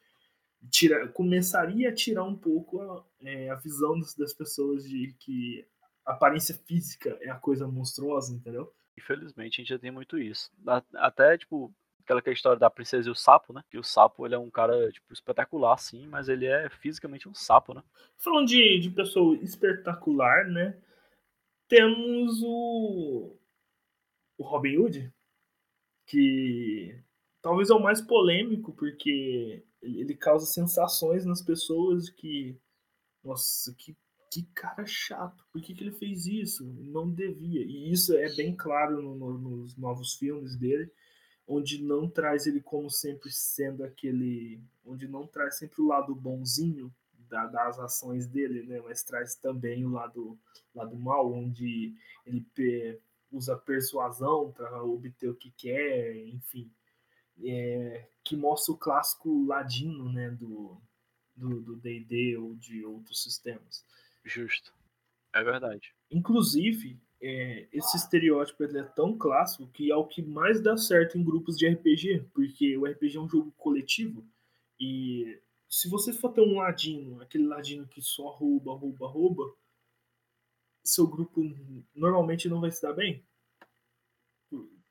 tira, 0.71 1.07
começaria 1.09 1.91
a 1.91 1.95
tirar 1.95 2.25
um 2.25 2.37
pouco 2.37 2.81
a, 2.81 3.05
é, 3.23 3.51
a 3.51 3.55
visão 3.57 3.99
das, 4.19 4.33
pessoas 4.33 4.89
de 4.89 5.15
que 5.19 5.67
aparência 6.05 6.55
física 6.55 7.17
é 7.21 7.31
a 7.31 7.37
coisa 7.37 7.67
monstruosa, 7.67 8.35
entendeu? 8.35 8.73
Infelizmente 8.99 9.61
a 9.61 9.63
gente 9.63 9.69
já 9.69 9.79
tem 9.79 9.91
muito 9.91 10.19
isso. 10.19 10.51
Até, 10.95 11.37
tipo, 11.37 11.73
aquela 12.07 12.23
que 12.23 12.31
é 12.31 12.33
a 12.33 12.35
história 12.35 12.59
da 12.59 12.71
princesa 12.71 13.09
e 13.09 13.11
o 13.11 13.15
sapo, 13.15 13.53
né? 13.53 13.63
Que 13.69 13.77
o 13.77 13.83
sapo 13.83 14.25
ele 14.25 14.37
é 14.37 14.39
um 14.39 14.49
cara 14.49 14.91
tipo 14.93 15.13
espetacular, 15.13 15.77
sim, 15.77 16.07
mas 16.07 16.29
ele 16.29 16.47
é 16.47 16.71
fisicamente 16.71 17.29
um 17.29 17.35
sapo, 17.35 17.75
né? 17.75 17.83
Falando 18.17 18.47
de, 18.47 18.79
de 18.79 18.91
pessoa 18.91 19.37
espetacular, 19.39 20.47
né? 20.47 20.81
Temos 21.69 22.41
o 22.43 23.37
o 24.39 24.45
Robin 24.45 24.77
Hood, 24.77 25.13
que 26.07 27.03
talvez 27.43 27.71
é 27.71 27.75
o 27.75 27.83
mais 27.83 28.01
polêmico 28.01 28.73
porque 28.73 29.65
ele 29.83 30.15
causa 30.15 30.47
sensações 30.47 31.25
nas 31.25 31.43
pessoas 31.43 32.09
que 32.09 32.57
nossa, 33.25 33.75
que 33.75 33.97
que 34.31 34.43
cara 34.55 34.85
chato, 34.85 35.47
por 35.51 35.63
que, 35.63 35.73
que 35.73 35.83
ele 35.83 35.93
fez 35.93 36.27
isso? 36.27 36.65
Não 36.65 37.09
devia. 37.11 37.63
E 37.63 37.91
isso 37.91 38.15
é 38.15 38.29
bem 38.35 38.55
claro 38.55 39.01
no, 39.01 39.15
no, 39.15 39.39
nos 39.39 39.77
novos 39.77 40.15
filmes 40.15 40.57
dele 40.57 40.93
onde 41.47 41.83
não 41.83 42.09
traz 42.09 42.47
ele 42.47 42.61
como 42.61 42.91
sempre 42.91 43.31
sendo 43.31 43.85
aquele, 43.85 44.61
onde 44.85 45.07
não 45.07 45.27
traz 45.27 45.59
sempre 45.59 45.81
o 45.81 45.87
lado 45.87 46.15
bonzinho 46.15 46.93
da, 47.29 47.47
das 47.47 47.79
ações 47.79 48.27
dele, 48.27 48.63
né? 48.63 48.81
Mas 48.81 49.03
traz 49.03 49.35
também 49.35 49.85
o 49.85 49.91
lado, 49.91 50.39
lado 50.75 50.97
mal, 50.97 51.33
onde 51.33 51.95
ele 52.25 52.41
pe, 52.55 52.99
usa 53.31 53.57
persuasão 53.57 54.53
para 54.53 54.83
obter 54.83 55.29
o 55.29 55.35
que 55.35 55.51
quer, 55.53 56.17
enfim, 56.27 56.71
é, 57.45 58.07
que 58.25 58.37
mostra 58.37 58.73
o 58.73 58.79
clássico 58.79 59.47
ladino, 59.47 60.13
né? 60.13 60.31
Do 60.31 60.81
do 61.37 61.77
D&D 61.77 62.37
ou 62.39 62.55
de 62.55 62.85
outros 62.85 63.23
sistemas. 63.23 63.85
Justo, 64.25 64.73
é 65.33 65.45
verdade. 65.45 65.95
Inclusive, 66.11 66.99
é, 67.21 67.67
esse 67.73 67.97
estereótipo 67.97 68.65
é 68.65 68.83
tão 68.83 69.17
clássico 69.17 69.67
que 69.69 69.91
é 69.91 69.97
o 69.97 70.07
que 70.07 70.23
mais 70.23 70.61
dá 70.61 70.77
certo 70.77 71.17
em 71.17 71.25
grupos 71.25 71.57
de 71.57 71.67
RPG, 71.69 72.27
porque 72.33 72.77
o 72.77 72.85
RPG 72.85 73.17
é 73.17 73.21
um 73.21 73.29
jogo 73.29 73.53
coletivo 73.57 74.27
e 74.79 75.41
se 75.69 75.89
você 75.89 76.13
for 76.13 76.33
ter 76.33 76.43
um 76.43 76.57
ladino, 76.57 77.21
aquele 77.21 77.47
ladino 77.47 77.87
que 77.87 78.01
só 78.01 78.29
rouba, 78.29 78.75
rouba, 78.75 79.07
rouba, 79.07 79.55
seu 80.85 81.07
grupo 81.07 81.43
normalmente 81.95 82.49
não 82.49 82.61
vai 82.61 82.71
se 82.71 82.83
dar 82.83 82.93
bem. 82.93 83.25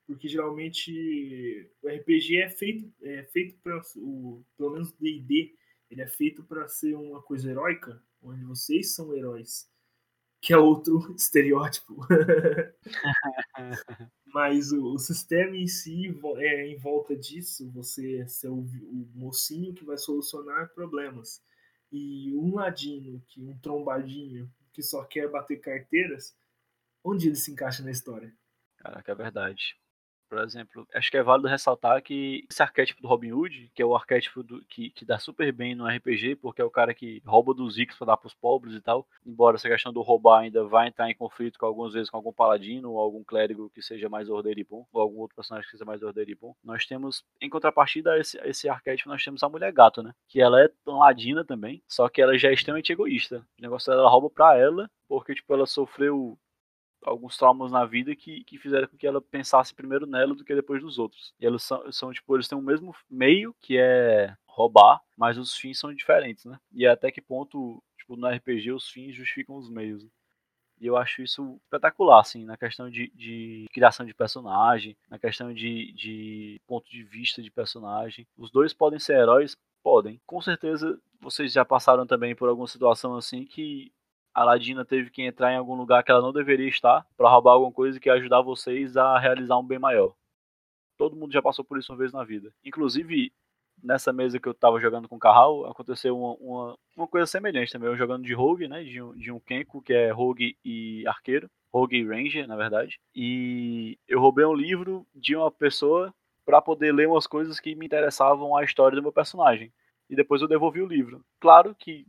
Porque 0.05 0.27
geralmente 0.27 1.71
o 1.81 1.87
RPG 1.87 2.37
é 2.41 2.49
feito, 2.49 2.93
é 3.01 3.23
feito 3.23 3.57
para 3.63 3.81
o 3.95 4.43
pelo 4.57 4.71
menos 4.71 4.91
D&D, 4.93 5.55
ele 5.89 6.01
é 6.01 6.07
feito 6.07 6.43
para 6.43 6.67
ser 6.67 6.95
uma 6.95 7.21
coisa 7.21 7.49
heróica, 7.49 8.03
onde 8.21 8.43
vocês 8.43 8.93
são 8.93 9.15
heróis 9.15 9.69
que 10.45 10.53
é 10.53 10.57
outro 10.57 10.99
estereótipo. 11.17 12.05
Mas 14.27 14.71
o, 14.71 14.93
o, 14.93 14.99
sistema 14.99 15.57
em 15.57 15.65
si 15.65 16.15
é 16.37 16.67
em 16.67 16.77
volta 16.77 17.15
disso, 17.15 17.71
você 17.71 18.27
ser 18.27 18.49
o, 18.49 18.59
o, 18.59 19.09
mocinho 19.15 19.73
que 19.73 19.83
vai 19.83 19.97
solucionar 19.97 20.69
problemas. 20.75 21.41
E 21.91 22.31
um 22.35 22.53
ladino, 22.53 23.23
que 23.27 23.41
um 23.41 23.57
trombadinho, 23.57 24.47
que 24.71 24.83
só 24.83 25.03
quer 25.03 25.27
bater 25.31 25.59
carteiras, 25.59 26.37
onde 27.03 27.27
ele 27.27 27.35
se 27.35 27.51
encaixa 27.51 27.81
na 27.81 27.89
história? 27.89 28.31
Cara, 28.77 29.01
que 29.01 29.09
é 29.09 29.15
verdade. 29.15 29.75
Por 30.29 30.39
exemplo, 30.39 30.87
acho 30.93 31.11
que 31.11 31.17
é 31.17 31.23
válido 31.23 31.47
ressaltar 31.47 32.01
que 32.01 32.45
esse 32.49 32.61
arquétipo 32.61 33.01
do 33.01 33.07
Robin 33.07 33.31
Hood, 33.31 33.71
que 33.73 33.81
é 33.81 33.85
o 33.85 33.95
arquétipo 33.95 34.41
do, 34.41 34.63
que, 34.65 34.89
que 34.89 35.05
dá 35.05 35.19
super 35.19 35.51
bem 35.51 35.75
no 35.75 35.87
RPG, 35.87 36.35
porque 36.37 36.61
é 36.61 36.65
o 36.65 36.69
cara 36.69 36.93
que 36.93 37.21
rouba 37.25 37.53
dos 37.53 37.77
ricos 37.77 37.97
para 37.97 38.07
dar 38.07 38.17
pros 38.17 38.33
pobres 38.33 38.75
e 38.75 38.81
tal. 38.81 39.07
Embora 39.25 39.55
essa 39.55 39.69
questão 39.69 39.93
do 39.93 40.01
roubar 40.01 40.41
ainda 40.41 40.63
vai 40.63 40.87
entrar 40.87 41.09
em 41.09 41.15
conflito 41.15 41.59
com 41.59 41.65
algumas 41.65 41.93
vezes 41.93 42.09
com 42.09 42.17
algum 42.17 42.33
paladino 42.33 42.91
ou 42.91 42.99
algum 42.99 43.23
clérigo 43.23 43.69
que 43.69 43.81
seja 43.81 44.09
mais 44.09 44.29
ordeiro 44.29 44.55
ou 44.69 45.01
algum 45.01 45.19
outro 45.19 45.35
personagem 45.35 45.65
que 45.65 45.71
seja 45.71 45.85
mais 45.85 46.01
ordeiro 46.01 46.55
Nós 46.63 46.85
temos, 46.85 47.23
em 47.41 47.49
contrapartida 47.49 48.13
a 48.13 48.19
esse, 48.19 48.37
esse 48.39 48.69
arquétipo, 48.69 49.09
nós 49.09 49.23
temos 49.23 49.43
a 49.43 49.49
mulher 49.49 49.71
gato, 49.71 50.01
né? 50.01 50.13
Que 50.27 50.41
ela 50.41 50.61
é 50.61 50.69
ladina 50.85 51.43
também, 51.43 51.81
só 51.87 52.07
que 52.09 52.21
ela 52.21 52.37
já 52.37 52.49
é 52.49 52.53
extremamente 52.53 52.91
egoísta. 52.91 53.45
O 53.59 53.61
negócio 53.61 53.91
dela 53.91 54.09
rouba 54.09 54.29
pra 54.29 54.57
ela, 54.57 54.89
porque 55.07 55.35
tipo, 55.35 55.53
ela 55.53 55.65
sofreu 55.65 56.37
alguns 57.05 57.37
traumas 57.37 57.71
na 57.71 57.85
vida 57.85 58.15
que, 58.15 58.43
que 58.43 58.57
fizeram 58.57 58.87
com 58.87 58.97
que 58.97 59.07
ela 59.07 59.21
pensasse 59.21 59.73
primeiro 59.73 60.05
nela 60.05 60.33
do 60.33 60.43
que 60.43 60.55
depois 60.55 60.81
dos 60.81 60.97
outros. 60.97 61.33
E 61.39 61.45
eles 61.45 61.63
são, 61.63 61.91
são 61.91 62.11
tipo, 62.11 62.35
eles 62.35 62.47
têm 62.47 62.57
o 62.57 62.61
mesmo 62.61 62.95
meio, 63.09 63.55
que 63.61 63.77
é 63.77 64.35
roubar, 64.45 65.01
mas 65.17 65.37
os 65.37 65.55
fins 65.55 65.79
são 65.79 65.93
diferentes, 65.93 66.45
né? 66.45 66.59
E 66.71 66.87
até 66.87 67.11
que 67.11 67.21
ponto, 67.21 67.83
tipo, 67.97 68.15
no 68.15 68.27
RPG 68.27 68.71
os 68.71 68.89
fins 68.89 69.15
justificam 69.15 69.55
os 69.55 69.69
meios. 69.69 70.03
Né? 70.03 70.09
E 70.79 70.87
eu 70.87 70.97
acho 70.97 71.21
isso 71.21 71.57
espetacular, 71.63 72.19
assim, 72.19 72.43
na 72.43 72.57
questão 72.57 72.89
de, 72.89 73.11
de 73.15 73.65
criação 73.73 74.05
de 74.05 74.13
personagem, 74.13 74.97
na 75.09 75.17
questão 75.17 75.53
de, 75.53 75.93
de 75.93 76.61
ponto 76.67 76.89
de 76.89 77.03
vista 77.03 77.41
de 77.41 77.51
personagem. 77.51 78.27
Os 78.37 78.51
dois 78.51 78.73
podem 78.73 78.99
ser 78.99 79.17
heróis? 79.17 79.55
Podem. 79.81 80.19
Com 80.25 80.41
certeza 80.41 80.99
vocês 81.21 81.53
já 81.53 81.63
passaram 81.63 82.05
também 82.05 82.35
por 82.35 82.49
alguma 82.49 82.67
situação 82.67 83.15
assim 83.15 83.45
que 83.45 83.91
a 84.35 84.43
Ladina 84.43 84.83
teve 84.83 85.09
que 85.09 85.21
entrar 85.21 85.53
em 85.53 85.57
algum 85.57 85.75
lugar 85.75 86.03
que 86.03 86.11
ela 86.11 86.21
não 86.21 86.33
deveria 86.33 86.67
estar 86.67 87.07
para 87.15 87.29
roubar 87.29 87.53
alguma 87.53 87.71
coisa 87.71 87.97
que 87.97 88.09
ia 88.09 88.13
ajudar 88.15 88.41
vocês 88.41 88.97
a 88.97 89.17
realizar 89.17 89.57
um 89.57 89.65
bem 89.65 89.79
maior. 89.79 90.13
Todo 90.97 91.15
mundo 91.15 91.31
já 91.31 91.41
passou 91.41 91.63
por 91.63 91.79
isso 91.79 91.93
uma 91.93 91.97
vez 91.97 92.11
na 92.11 92.25
vida. 92.25 92.53
Inclusive, 92.63 93.31
nessa 93.81 94.11
mesa 94.11 94.37
que 94.37 94.47
eu 94.47 94.51
estava 94.51 94.79
jogando 94.79 95.07
com 95.07 95.15
o 95.15 95.19
Carral, 95.19 95.65
aconteceu 95.65 96.17
uma, 96.17 96.33
uma, 96.33 96.77
uma, 96.97 97.07
coisa 97.07 97.25
semelhante 97.25 97.71
também. 97.71 97.87
Eu 97.87 97.95
jogando 97.95 98.25
de 98.25 98.33
Rogue, 98.33 98.67
né? 98.67 98.83
De 98.83 99.01
um, 99.01 99.13
de 99.13 99.31
um 99.31 99.39
Kenko, 99.39 99.81
que 99.81 99.93
é 99.93 100.11
Rogue 100.11 100.57
e 100.65 101.07
Arqueiro. 101.07 101.49
Rogue 101.73 101.97
e 101.97 102.05
Ranger, 102.05 102.45
na 102.45 102.57
verdade. 102.57 102.99
E 103.15 103.97
eu 104.05 104.19
roubei 104.19 104.45
um 104.45 104.53
livro 104.53 105.07
de 105.15 105.35
uma 105.35 105.49
pessoa 105.49 106.13
para 106.45 106.61
poder 106.61 106.93
ler 106.93 107.07
umas 107.07 107.25
coisas 107.25 107.59
que 107.59 107.73
me 107.73 107.85
interessavam 107.85 108.55
a 108.55 108.63
história 108.63 108.95
do 108.97 109.01
meu 109.01 109.13
personagem. 109.13 109.71
E 110.09 110.15
depois 110.15 110.41
eu 110.41 110.47
devolvi 110.47 110.81
o 110.81 110.87
livro. 110.87 111.23
Claro 111.39 111.73
que 111.73 112.05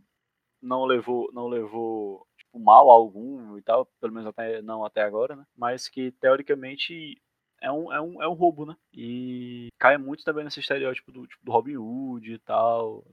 não 0.66 0.85
levou, 0.85 1.31
não 1.33 1.46
levou 1.48 2.26
tipo, 2.37 2.59
mal 2.59 2.90
algum 2.90 3.57
e 3.57 3.62
tal, 3.62 3.87
pelo 4.00 4.12
menos 4.12 4.29
até 4.29 4.61
não 4.62 4.85
até 4.85 5.02
agora, 5.02 5.37
né? 5.37 5.46
Mas 5.57 5.88
que 5.88 6.11
teoricamente 6.12 7.20
é 7.61 7.70
um, 7.70 7.92
é 7.92 8.00
um, 8.00 8.22
é 8.22 8.29
um 8.29 8.35
roubo, 8.35 8.66
né? 8.66 8.76
E 8.92 9.68
cai 9.79 9.96
muito 9.96 10.24
também 10.24 10.44
nesse 10.44 10.61
estereótipo 10.61 11.11
do, 11.11 11.26
tipo, 11.26 11.44
do 11.44 11.52
Robin 11.52 11.76
Hood 11.76 12.33
e 12.33 12.38
tal. 12.38 13.05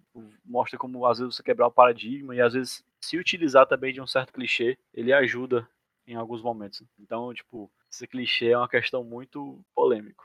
Mostra 0.43 0.77
como 0.77 1.05
às 1.05 1.19
vezes 1.19 1.35
você 1.35 1.43
quebrar 1.43 1.67
o 1.67 1.71
paradigma 1.71 2.35
e 2.35 2.41
às 2.41 2.53
vezes 2.53 2.83
se 3.01 3.17
utilizar 3.17 3.65
também 3.67 3.93
de 3.93 4.01
um 4.01 4.07
certo 4.07 4.33
clichê, 4.33 4.77
ele 4.93 5.13
ajuda 5.13 5.67
em 6.05 6.15
alguns 6.15 6.41
momentos. 6.41 6.83
Então, 6.99 7.33
tipo, 7.33 7.71
esse 7.91 8.07
clichê 8.07 8.49
é 8.49 8.57
uma 8.57 8.67
questão 8.67 9.03
muito 9.03 9.63
polêmica. 9.73 10.23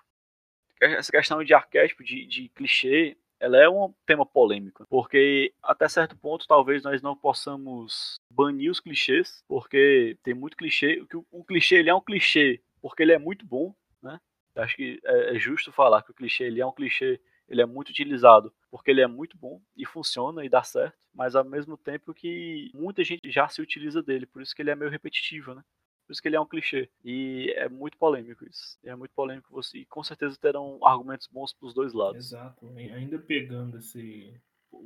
Essa 0.81 1.11
questão 1.11 1.43
de 1.43 1.55
arquétipo, 1.55 2.05
de, 2.05 2.25
de 2.27 2.49
clichê, 2.51 3.17
ela 3.41 3.57
é 3.57 3.69
um 3.69 3.93
tema 4.07 4.27
polêmico, 4.27 4.87
porque 4.89 5.53
até 5.63 5.89
certo 5.89 6.17
ponto 6.17 6.47
talvez 6.47 6.83
nós 6.83 7.01
não 7.03 7.17
possamos 7.17 8.17
banir 8.31 8.71
os 8.71 8.81
clichês, 8.81 9.43
porque 9.47 10.17
tem 10.23 10.35
muito 10.35 10.57
clichê, 10.57 11.05
o 11.31 11.45
clichê 11.45 11.77
ele 11.77 11.91
é 11.91 11.95
um 11.95 12.01
clichê 12.01 12.61
porque 12.81 13.03
ele 13.03 13.13
é 13.13 13.19
muito 13.19 13.45
bom, 13.45 13.75
né? 14.03 14.21
Acho 14.57 14.77
que 14.77 15.01
é, 15.05 15.37
é 15.37 15.39
justo 15.39 15.73
falar 15.73 16.03
que 16.03 16.11
o 16.11 16.15
clichê 16.15 16.45
ele 16.45 16.61
é 16.61 16.67
um 16.67 16.73
clichê, 16.73 17.21
ele 17.49 17.63
é 17.63 17.67
muito 17.67 17.91
utilizado 17.91 18.53
porque 18.71 18.91
ele 18.91 19.01
é 19.01 19.07
muito 19.07 19.37
bom 19.37 19.61
e 19.77 19.87
funciona 19.87 20.45
e 20.45 20.49
dá 20.49 20.63
certo, 20.63 20.97
mas 21.15 21.35
ao 21.35 21.45
mesmo 21.45 21.77
tempo 21.77 22.13
que 22.13 22.71
muita 22.75 23.03
gente 23.05 23.31
já 23.31 23.49
se 23.49 23.63
utiliza 23.63 24.03
dele, 24.03 24.27
por 24.27 24.43
isso 24.43 24.55
que 24.55 24.63
ele 24.63 24.71
é 24.71 24.77
meio 24.77 24.91
repetitivo, 24.91 25.55
né? 25.55 25.63
Por 26.09 26.13
isso 26.15 26.23
que 26.23 26.29
ele 26.29 26.37
é 26.37 26.41
um 26.41 26.47
clichê. 26.47 26.89
E 27.05 27.53
é 27.55 27.69
muito 27.69 27.99
polêmico 27.99 28.43
isso. 28.49 28.79
É 28.83 28.97
muito 28.97 29.13
polêmico 29.13 29.53
você. 29.53 29.81
E 29.81 29.85
com 29.85 30.03
certeza 30.03 30.39
terão 30.41 30.83
argumentos 30.83 31.27
bons 31.27 31.53
pros 31.53 31.75
dois 31.75 31.93
lados. 31.93 32.29
Exato. 32.29 32.67
Ainda 32.79 33.19
pegando 33.19 33.77
esse, 33.77 34.41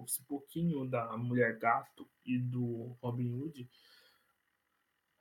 esse 0.04 0.20
pouquinho 0.24 0.84
da 0.84 1.16
Mulher 1.16 1.60
Gato 1.60 2.10
e 2.26 2.40
do 2.40 2.96
Robin 3.00 3.32
Hood, 3.34 3.70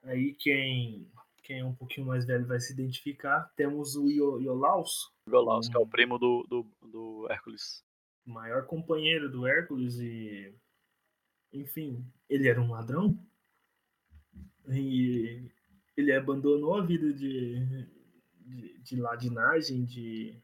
aí 0.01 0.33
quem, 0.33 1.07
quem 1.43 1.59
é 1.59 1.65
um 1.65 1.75
pouquinho 1.75 2.07
mais 2.07 2.25
velho 2.25 2.47
vai 2.47 2.59
se 2.59 2.73
identificar. 2.73 3.53
Temos 3.55 3.95
o 3.95 4.09
Iolaus. 4.09 5.13
Iolaus, 5.27 5.67
um, 5.67 5.69
que 5.69 5.77
é 5.77 5.79
o 5.79 5.85
primo 5.85 6.17
do, 6.17 6.47
do, 6.49 6.67
do 6.81 7.27
Hércules. 7.29 7.85
Maior 8.25 8.65
companheiro 8.65 9.29
do 9.29 9.45
Hércules 9.45 9.99
e. 9.99 10.51
Enfim, 11.53 12.03
ele 12.27 12.47
era 12.47 12.59
um 12.59 12.71
ladrão. 12.71 13.15
E 14.67 15.51
ele 15.95 16.13
abandonou 16.13 16.75
a 16.75 16.85
vida 16.85 17.13
de, 17.13 17.87
de, 18.45 18.79
de 18.79 18.95
ladinagem, 18.95 19.83
de 19.83 20.41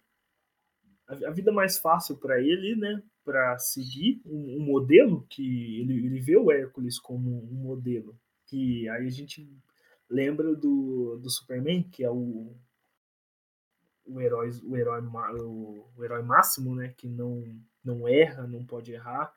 a, 1.07 1.29
a, 1.29 1.31
vida 1.31 1.51
mais 1.51 1.77
fácil 1.77 2.17
para 2.17 2.41
ele, 2.41 2.75
né? 2.75 3.01
Para 3.23 3.57
seguir 3.57 4.21
um, 4.25 4.57
um, 4.57 4.59
modelo 4.59 5.25
que 5.29 5.81
ele, 5.81 6.05
ele 6.05 6.19
vê 6.19 6.37
o 6.37 6.51
Hércules 6.51 6.99
como 6.99 7.29
um 7.29 7.55
modelo. 7.55 8.17
Que 8.45 8.87
aí 8.89 9.05
a 9.05 9.09
gente 9.09 9.49
lembra 10.09 10.55
do, 10.55 11.17
do 11.21 11.29
Superman, 11.29 11.83
que 11.83 12.03
é 12.03 12.09
o, 12.09 12.55
o 14.05 14.21
herói, 14.21 14.51
o 14.63 14.77
herói, 14.77 15.01
o, 15.01 15.85
o 15.95 16.03
herói 16.03 16.21
máximo, 16.23 16.75
né? 16.75 16.93
Que 16.97 17.07
não, 17.07 17.43
não 17.83 18.07
erra, 18.07 18.47
não 18.47 18.65
pode 18.65 18.91
errar. 18.91 19.33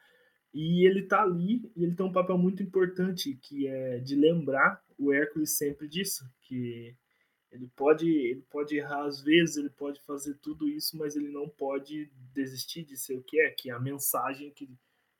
E 0.53 0.85
ele 0.85 1.03
tá 1.03 1.23
ali 1.23 1.70
e 1.77 1.85
ele 1.85 1.94
tem 1.94 2.05
um 2.05 2.12
papel 2.12 2.37
muito 2.37 2.62
importante, 2.62 3.38
que 3.40 3.68
é 3.68 3.99
de 3.99 4.16
lembrar 4.16 4.83
o 5.01 5.13
Hércules 5.13 5.57
sempre 5.57 5.89
disso, 5.89 6.25
que 6.43 6.95
ele 7.51 7.69
pode, 7.75 8.09
ele 8.09 8.43
pode 8.51 8.77
errar 8.77 9.05
às 9.05 9.21
vezes, 9.23 9.57
ele 9.57 9.71
pode 9.71 10.01
fazer 10.03 10.35
tudo 10.35 10.69
isso, 10.69 10.97
mas 10.97 11.17
ele 11.17 11.29
não 11.29 11.49
pode 11.49 12.11
desistir 12.33 12.85
de 12.85 12.97
ser 12.97 13.15
o 13.15 13.23
que 13.23 13.41
é, 13.41 13.51
que 13.51 13.71
é 13.71 13.73
a 13.73 13.81
mensagem 13.81 14.53
que, 14.53 14.69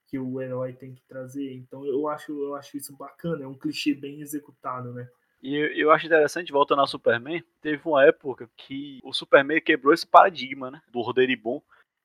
que 0.07 0.19
o 0.19 0.40
herói 0.40 0.75
tem 0.75 0.95
que 0.95 1.03
trazer. 1.05 1.53
Então 1.55 1.85
eu 1.87 2.07
acho, 2.07 2.31
eu 2.33 2.55
acho 2.55 2.77
isso 2.77 2.95
bacana, 2.97 3.45
é 3.45 3.49
um 3.49 3.59
clichê 3.59 3.95
bem 3.95 4.21
executado, 4.21 4.93
né? 4.93 5.09
E 5.43 5.57
eu 5.81 5.90
acho 5.90 6.05
interessante, 6.05 6.53
voltando 6.53 6.81
ao 6.81 6.87
Superman, 6.87 7.43
teve 7.62 7.81
uma 7.87 8.05
época 8.05 8.51
que 8.59 9.01
o 9.03 9.12
Superman 9.12 9.61
quebrou 9.61 9.95
esse 9.95 10.07
paradigma, 10.07 10.71
né? 10.71 10.83
Do 10.93 11.01
rodeiro 11.01 11.35
bom 11.40 11.62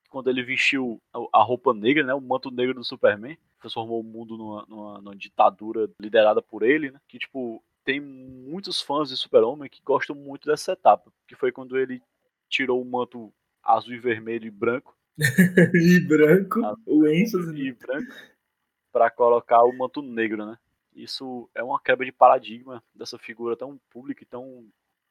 quando 0.08 0.28
ele 0.28 0.42
vestiu 0.42 1.00
a 1.32 1.42
roupa 1.42 1.72
negra, 1.74 2.04
né, 2.04 2.14
o 2.14 2.20
manto 2.20 2.50
negro 2.50 2.74
do 2.74 2.84
Superman, 2.84 3.38
transformou 3.60 4.00
o 4.00 4.04
mundo 4.04 4.36
numa, 4.36 4.66
numa, 4.68 5.00
numa 5.00 5.16
ditadura 5.16 5.88
liderada 6.00 6.42
por 6.42 6.62
ele, 6.62 6.90
né, 6.90 7.00
que 7.08 7.18
tipo 7.18 7.62
tem 7.84 8.00
muitos 8.00 8.82
fãs 8.82 9.08
de 9.08 9.16
Super-Homem 9.16 9.70
que 9.70 9.80
gostam 9.82 10.16
muito 10.16 10.46
dessa 10.48 10.72
etapa, 10.72 11.12
que 11.26 11.36
foi 11.36 11.52
quando 11.52 11.78
ele 11.78 12.02
tirou 12.48 12.82
o 12.82 12.84
manto 12.84 13.32
azul 13.62 13.94
e 13.94 13.98
vermelho 13.98 14.46
e 14.46 14.50
branco. 14.50 14.96
e 15.74 16.00
branco, 16.00 16.64
azul, 16.64 16.82
o 16.86 17.06
ênfase. 17.06 17.56
E 17.56 17.72
branco, 17.72 18.12
para 18.92 19.08
colocar 19.08 19.62
o 19.62 19.76
manto 19.76 20.02
negro, 20.02 20.44
né? 20.44 20.58
Isso 20.96 21.48
é 21.54 21.62
uma 21.62 21.80
quebra 21.80 22.04
de 22.04 22.10
paradigma 22.10 22.82
dessa 22.94 23.18
figura 23.18 23.56
tão 23.56 23.78
pública 23.90 24.22
e 24.24 24.26
tão 24.26 24.66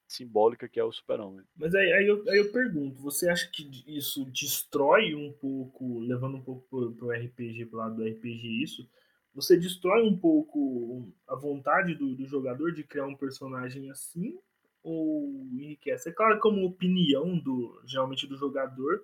simbólica 0.07 0.67
que 0.67 0.79
é 0.79 0.83
o 0.83 0.91
super-homem. 0.91 1.45
Mas 1.55 1.73
aí, 1.73 1.91
aí, 1.93 2.07
eu, 2.07 2.23
aí 2.29 2.37
eu 2.37 2.51
pergunto, 2.51 3.01
você 3.01 3.29
acha 3.29 3.49
que 3.49 3.69
isso 3.87 4.25
destrói 4.25 5.15
um 5.15 5.31
pouco, 5.33 5.99
levando 5.99 6.37
um 6.37 6.41
pouco 6.41 6.65
pro, 6.69 6.91
pro 6.93 7.11
RPG, 7.11 7.65
pro 7.65 7.79
lado 7.79 7.95
do 7.95 8.03
RPG 8.03 8.63
isso, 8.63 8.87
você 9.33 9.57
destrói 9.57 10.03
um 10.03 10.17
pouco 10.17 11.11
a 11.27 11.35
vontade 11.35 11.95
do, 11.95 12.15
do 12.15 12.25
jogador 12.25 12.71
de 12.71 12.83
criar 12.83 13.05
um 13.05 13.15
personagem 13.15 13.89
assim, 13.89 14.37
ou 14.81 15.45
enriquece? 15.51 16.09
É 16.09 16.11
claro 16.11 16.39
como 16.39 16.65
opinião 16.65 17.37
do 17.37 17.81
geralmente 17.85 18.27
do 18.27 18.37
jogador, 18.37 19.03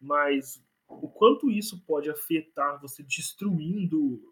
mas 0.00 0.62
o 0.86 1.08
quanto 1.08 1.50
isso 1.50 1.82
pode 1.86 2.10
afetar 2.10 2.80
você 2.80 3.02
destruindo 3.02 4.22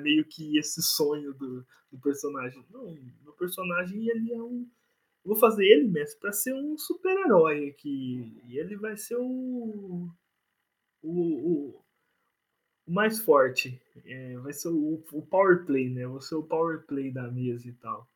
meio 0.00 0.24
que 0.24 0.58
esse 0.58 0.82
sonho 0.82 1.32
do, 1.34 1.64
do 1.92 1.98
personagem. 1.98 2.64
Não, 2.70 2.98
o 3.26 3.32
personagem 3.32 4.08
ele 4.08 4.32
é 4.32 4.42
um 4.42 4.68
vou 5.24 5.36
fazer 5.36 5.64
ele 5.64 5.88
mesmo 5.88 6.20
para 6.20 6.32
ser 6.32 6.54
um 6.54 6.76
super-herói 6.76 7.68
aqui. 7.68 8.40
E 8.46 8.58
ele 8.58 8.76
vai 8.76 8.96
ser 8.96 9.16
o. 9.16 10.08
O, 11.02 11.10
o, 11.10 11.84
o 12.86 12.92
mais 12.92 13.18
forte. 13.20 13.80
É, 14.04 14.36
vai 14.38 14.52
ser 14.52 14.68
o, 14.68 15.02
o 15.12 15.22
power 15.26 15.64
play, 15.64 15.88
né? 15.88 16.06
Vai 16.06 16.20
ser 16.20 16.34
o 16.34 16.42
power 16.42 16.84
play 16.86 17.10
da 17.10 17.30
mesa 17.30 17.68
e 17.68 17.72
tal. 17.72 18.08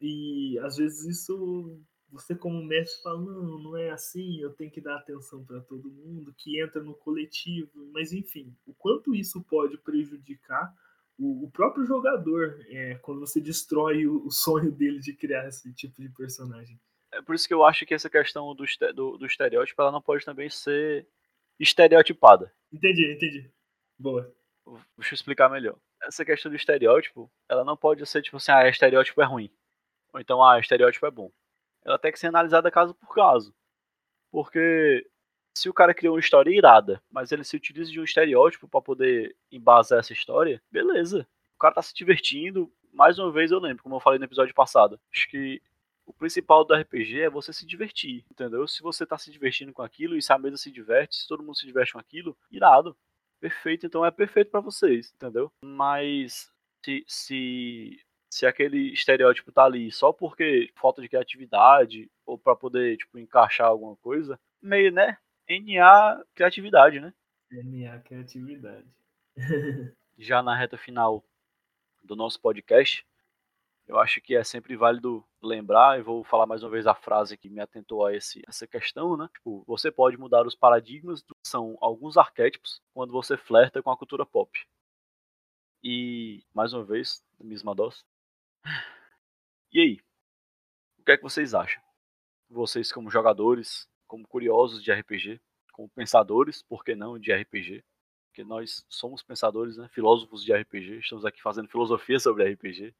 E 0.00 0.58
às 0.60 0.76
vezes 0.76 1.04
isso. 1.04 1.80
Você, 2.10 2.34
como 2.34 2.62
mestre, 2.62 3.02
fala: 3.02 3.20
não, 3.20 3.58
não 3.58 3.76
é 3.76 3.90
assim, 3.90 4.40
eu 4.40 4.52
tenho 4.52 4.70
que 4.70 4.80
dar 4.80 4.96
atenção 4.96 5.44
para 5.44 5.60
todo 5.60 5.90
mundo, 5.90 6.34
que 6.36 6.60
entra 6.60 6.82
no 6.82 6.94
coletivo. 6.94 7.90
Mas 7.92 8.12
enfim, 8.12 8.54
o 8.66 8.74
quanto 8.74 9.14
isso 9.14 9.42
pode 9.44 9.78
prejudicar 9.78 10.74
o, 11.18 11.44
o 11.44 11.50
próprio 11.50 11.84
jogador, 11.84 12.60
é, 12.68 12.94
quando 12.96 13.20
você 13.20 13.40
destrói 13.40 14.06
o, 14.06 14.26
o, 14.26 14.30
sonho 14.30 14.72
dele 14.72 14.98
de 14.98 15.14
criar 15.14 15.46
esse 15.46 15.72
tipo 15.74 16.00
de 16.00 16.08
personagem. 16.08 16.80
É 17.12 17.20
por 17.20 17.34
isso 17.34 17.46
que 17.46 17.54
eu 17.54 17.64
acho 17.64 17.84
que 17.84 17.94
essa 17.94 18.08
questão 18.08 18.54
do, 18.54 18.64
do, 18.94 19.18
do 19.18 19.26
estereótipo 19.26 19.80
ela 19.80 19.92
não 19.92 20.00
pode 20.00 20.24
também 20.24 20.48
ser 20.48 21.06
estereotipada. 21.58 22.52
Entendi, 22.72 23.12
entendi. 23.12 23.50
Boa. 23.98 24.34
Deixa 24.96 25.12
eu 25.12 25.16
explicar 25.16 25.48
melhor. 25.48 25.76
Essa 26.02 26.24
questão 26.24 26.50
do 26.50 26.56
estereótipo, 26.56 27.30
ela 27.48 27.64
não 27.64 27.76
pode 27.76 28.04
ser 28.06 28.22
tipo 28.22 28.36
assim, 28.36 28.50
ah, 28.50 28.68
estereótipo 28.68 29.20
é 29.20 29.24
ruim. 29.24 29.50
Ou 30.12 30.20
então, 30.20 30.42
ah, 30.42 30.58
estereótipo 30.58 31.06
é 31.06 31.10
bom. 31.10 31.30
Ela 31.84 31.98
tem 31.98 32.12
que 32.12 32.18
ser 32.18 32.28
analisada 32.28 32.70
caso 32.70 32.94
por 32.94 33.14
caso. 33.14 33.54
Porque 34.30 35.06
se 35.56 35.68
o 35.68 35.74
cara 35.74 35.94
criou 35.94 36.14
uma 36.14 36.20
história 36.20 36.50
irada, 36.50 37.02
mas 37.10 37.32
ele 37.32 37.44
se 37.44 37.56
utiliza 37.56 37.90
de 37.90 38.00
um 38.00 38.04
estereótipo 38.04 38.68
para 38.68 38.80
poder 38.80 39.36
embasar 39.50 39.98
essa 39.98 40.12
história, 40.12 40.62
beleza. 40.70 41.26
O 41.56 41.58
cara 41.58 41.74
tá 41.74 41.82
se 41.82 41.94
divertindo. 41.94 42.72
Mais 42.92 43.18
uma 43.18 43.30
vez 43.30 43.50
eu 43.50 43.58
lembro, 43.58 43.82
como 43.82 43.96
eu 43.96 44.00
falei 44.00 44.18
no 44.18 44.24
episódio 44.24 44.54
passado. 44.54 45.00
Acho 45.12 45.28
que 45.28 45.62
o 46.04 46.12
principal 46.12 46.64
do 46.64 46.74
RPG 46.74 47.20
é 47.20 47.30
você 47.30 47.52
se 47.52 47.64
divertir, 47.64 48.24
entendeu? 48.30 48.66
Se 48.66 48.82
você 48.82 49.06
tá 49.06 49.16
se 49.16 49.30
divertindo 49.30 49.72
com 49.72 49.82
aquilo 49.82 50.16
e 50.16 50.22
se 50.22 50.32
a 50.32 50.38
mesa 50.38 50.56
se 50.56 50.70
diverte, 50.70 51.16
se 51.16 51.28
todo 51.28 51.42
mundo 51.42 51.56
se 51.56 51.66
diverte 51.66 51.92
com 51.92 51.98
aquilo, 51.98 52.36
irado. 52.50 52.96
Perfeito, 53.40 53.86
então 53.86 54.04
é 54.04 54.10
perfeito 54.10 54.50
para 54.50 54.60
vocês, 54.60 55.12
entendeu? 55.14 55.50
Mas 55.64 56.52
se, 56.84 57.04
se 57.06 58.00
se 58.32 58.46
aquele 58.46 58.92
estereótipo 58.94 59.52
tá 59.52 59.64
ali 59.64 59.92
só 59.92 60.10
porque 60.10 60.72
falta 60.74 61.02
de 61.02 61.08
criatividade 61.08 62.10
ou 62.24 62.38
para 62.38 62.56
poder 62.56 62.96
tipo 62.96 63.18
encaixar 63.18 63.66
alguma 63.66 63.94
coisa, 63.96 64.40
meio, 64.60 64.90
né? 64.90 65.18
NA 65.48 66.24
criatividade, 66.34 67.00
né? 67.00 67.12
NA 67.50 67.98
criatividade. 68.00 68.86
Já 70.18 70.42
na 70.42 70.56
reta 70.56 70.76
final 70.76 71.24
do 72.02 72.14
nosso 72.14 72.40
podcast, 72.40 73.06
eu 73.86 73.98
acho 73.98 74.20
que 74.20 74.34
é 74.34 74.44
sempre 74.44 74.76
válido 74.76 75.24
lembrar, 75.42 75.98
e 75.98 76.02
vou 76.02 76.22
falar 76.24 76.46
mais 76.46 76.62
uma 76.62 76.70
vez 76.70 76.86
a 76.86 76.94
frase 76.94 77.36
que 77.36 77.50
me 77.50 77.60
atentou 77.60 78.06
a 78.06 78.14
esse, 78.14 78.42
essa 78.46 78.66
questão, 78.66 79.16
né? 79.16 79.28
Tipo, 79.34 79.64
você 79.66 79.90
pode 79.90 80.16
mudar 80.16 80.46
os 80.46 80.54
paradigmas, 80.54 81.24
são 81.44 81.76
alguns 81.80 82.16
arquétipos, 82.16 82.80
quando 82.94 83.12
você 83.12 83.36
flerta 83.36 83.82
com 83.82 83.90
a 83.90 83.96
cultura 83.96 84.24
pop. 84.24 84.50
E, 85.82 86.44
mais 86.54 86.72
uma 86.72 86.84
vez, 86.84 87.24
mesma 87.40 87.74
dose. 87.74 88.04
E 89.72 89.80
aí? 89.80 90.00
O 90.98 91.04
que 91.04 91.12
é 91.12 91.16
que 91.16 91.22
vocês 91.22 91.54
acham? 91.54 91.82
Vocês 92.48 92.92
como 92.92 93.10
jogadores, 93.10 93.88
como 94.12 94.28
curiosos 94.28 94.84
de 94.84 94.92
RPG, 94.92 95.40
como 95.72 95.88
pensadores, 95.88 96.62
por 96.62 96.84
que 96.84 96.94
não, 96.94 97.18
de 97.18 97.32
RPG? 97.32 97.82
Porque 98.26 98.44
nós 98.44 98.84
somos 98.86 99.22
pensadores, 99.22 99.78
né? 99.78 99.88
filósofos 99.88 100.44
de 100.44 100.52
RPG, 100.52 100.98
estamos 100.98 101.24
aqui 101.24 101.40
fazendo 101.40 101.70
filosofia 101.70 102.20
sobre 102.20 102.44
RPG. 102.52 102.94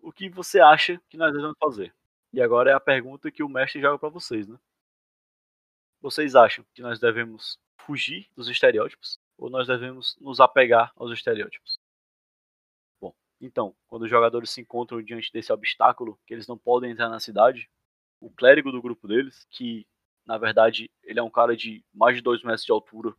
O 0.00 0.10
que 0.10 0.28
você 0.28 0.58
acha 0.58 1.00
que 1.08 1.16
nós 1.16 1.32
devemos 1.32 1.56
fazer? 1.60 1.94
E 2.32 2.42
agora 2.42 2.72
é 2.72 2.74
a 2.74 2.80
pergunta 2.80 3.30
que 3.30 3.40
o 3.40 3.48
mestre 3.48 3.80
joga 3.80 4.00
para 4.00 4.08
vocês, 4.08 4.48
né? 4.48 4.58
Vocês 6.00 6.34
acham 6.34 6.64
que 6.74 6.82
nós 6.82 6.98
devemos 6.98 7.56
fugir 7.76 8.28
dos 8.34 8.48
estereótipos 8.48 9.16
ou 9.38 9.48
nós 9.48 9.68
devemos 9.68 10.16
nos 10.20 10.40
apegar 10.40 10.92
aos 10.96 11.12
estereótipos? 11.12 11.78
Bom, 13.00 13.14
então, 13.40 13.76
quando 13.86 14.02
os 14.02 14.10
jogadores 14.10 14.50
se 14.50 14.60
encontram 14.60 15.00
diante 15.00 15.32
desse 15.32 15.52
obstáculo, 15.52 16.18
que 16.26 16.34
eles 16.34 16.48
não 16.48 16.58
podem 16.58 16.90
entrar 16.90 17.08
na 17.08 17.20
cidade, 17.20 17.70
o 18.22 18.30
clérigo 18.30 18.70
do 18.70 18.80
grupo 18.80 19.08
deles, 19.08 19.46
que 19.50 19.86
na 20.24 20.38
verdade 20.38 20.90
ele 21.02 21.18
é 21.18 21.22
um 21.22 21.30
cara 21.30 21.56
de 21.56 21.84
mais 21.92 22.16
de 22.16 22.22
dois 22.22 22.42
metros 22.42 22.64
de 22.64 22.72
altura, 22.72 23.14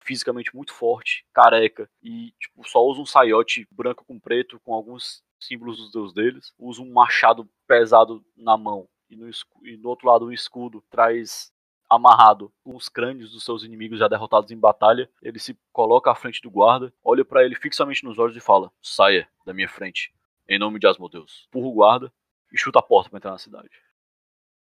fisicamente 0.00 0.54
muito 0.54 0.72
forte, 0.72 1.24
careca 1.32 1.88
e 2.02 2.32
tipo, 2.40 2.68
só 2.68 2.84
usa 2.84 3.00
um 3.00 3.06
saiote 3.06 3.66
branco 3.70 4.04
com 4.04 4.18
preto 4.18 4.58
com 4.60 4.74
alguns 4.74 5.22
símbolos 5.38 5.76
dos 5.76 5.92
deus 5.92 6.12
deles, 6.12 6.52
usa 6.58 6.82
um 6.82 6.92
machado 6.92 7.48
pesado 7.66 8.24
na 8.36 8.56
mão 8.56 8.88
e 9.08 9.16
no, 9.16 9.28
e 9.62 9.80
outro 9.84 10.08
lado 10.08 10.26
um 10.26 10.32
escudo 10.32 10.82
traz 10.90 11.52
amarrado 11.88 12.52
com 12.62 12.76
os 12.76 12.88
crânios 12.88 13.32
dos 13.32 13.44
seus 13.44 13.62
inimigos 13.62 13.98
já 13.98 14.08
derrotados 14.08 14.50
em 14.50 14.58
batalha. 14.58 15.10
Ele 15.22 15.38
se 15.38 15.56
coloca 15.72 16.10
à 16.10 16.14
frente 16.14 16.42
do 16.42 16.50
guarda, 16.50 16.92
olha 17.02 17.24
para 17.24 17.44
ele 17.44 17.54
fixamente 17.54 18.04
nos 18.04 18.18
olhos 18.18 18.36
e 18.36 18.40
fala: 18.40 18.70
Saia 18.82 19.28
da 19.46 19.54
minha 19.54 19.68
frente, 19.68 20.12
em 20.48 20.58
nome 20.58 20.78
de 20.78 20.86
Asmodeus. 20.86 21.48
Purra 21.50 21.66
o 21.66 21.72
guarda 21.72 22.12
e 22.52 22.58
chuta 22.58 22.78
a 22.78 22.82
porta 22.82 23.08
para 23.08 23.18
entrar 23.18 23.30
na 23.30 23.38
cidade. 23.38 23.70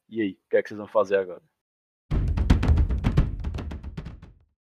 E 0.08 0.20
aí, 0.20 0.32
o 0.32 0.48
que 0.50 0.56
é 0.56 0.62
que 0.62 0.68
vocês 0.68 0.78
vão 0.78 0.86
fazer 0.88 1.16
agora? 1.16 1.42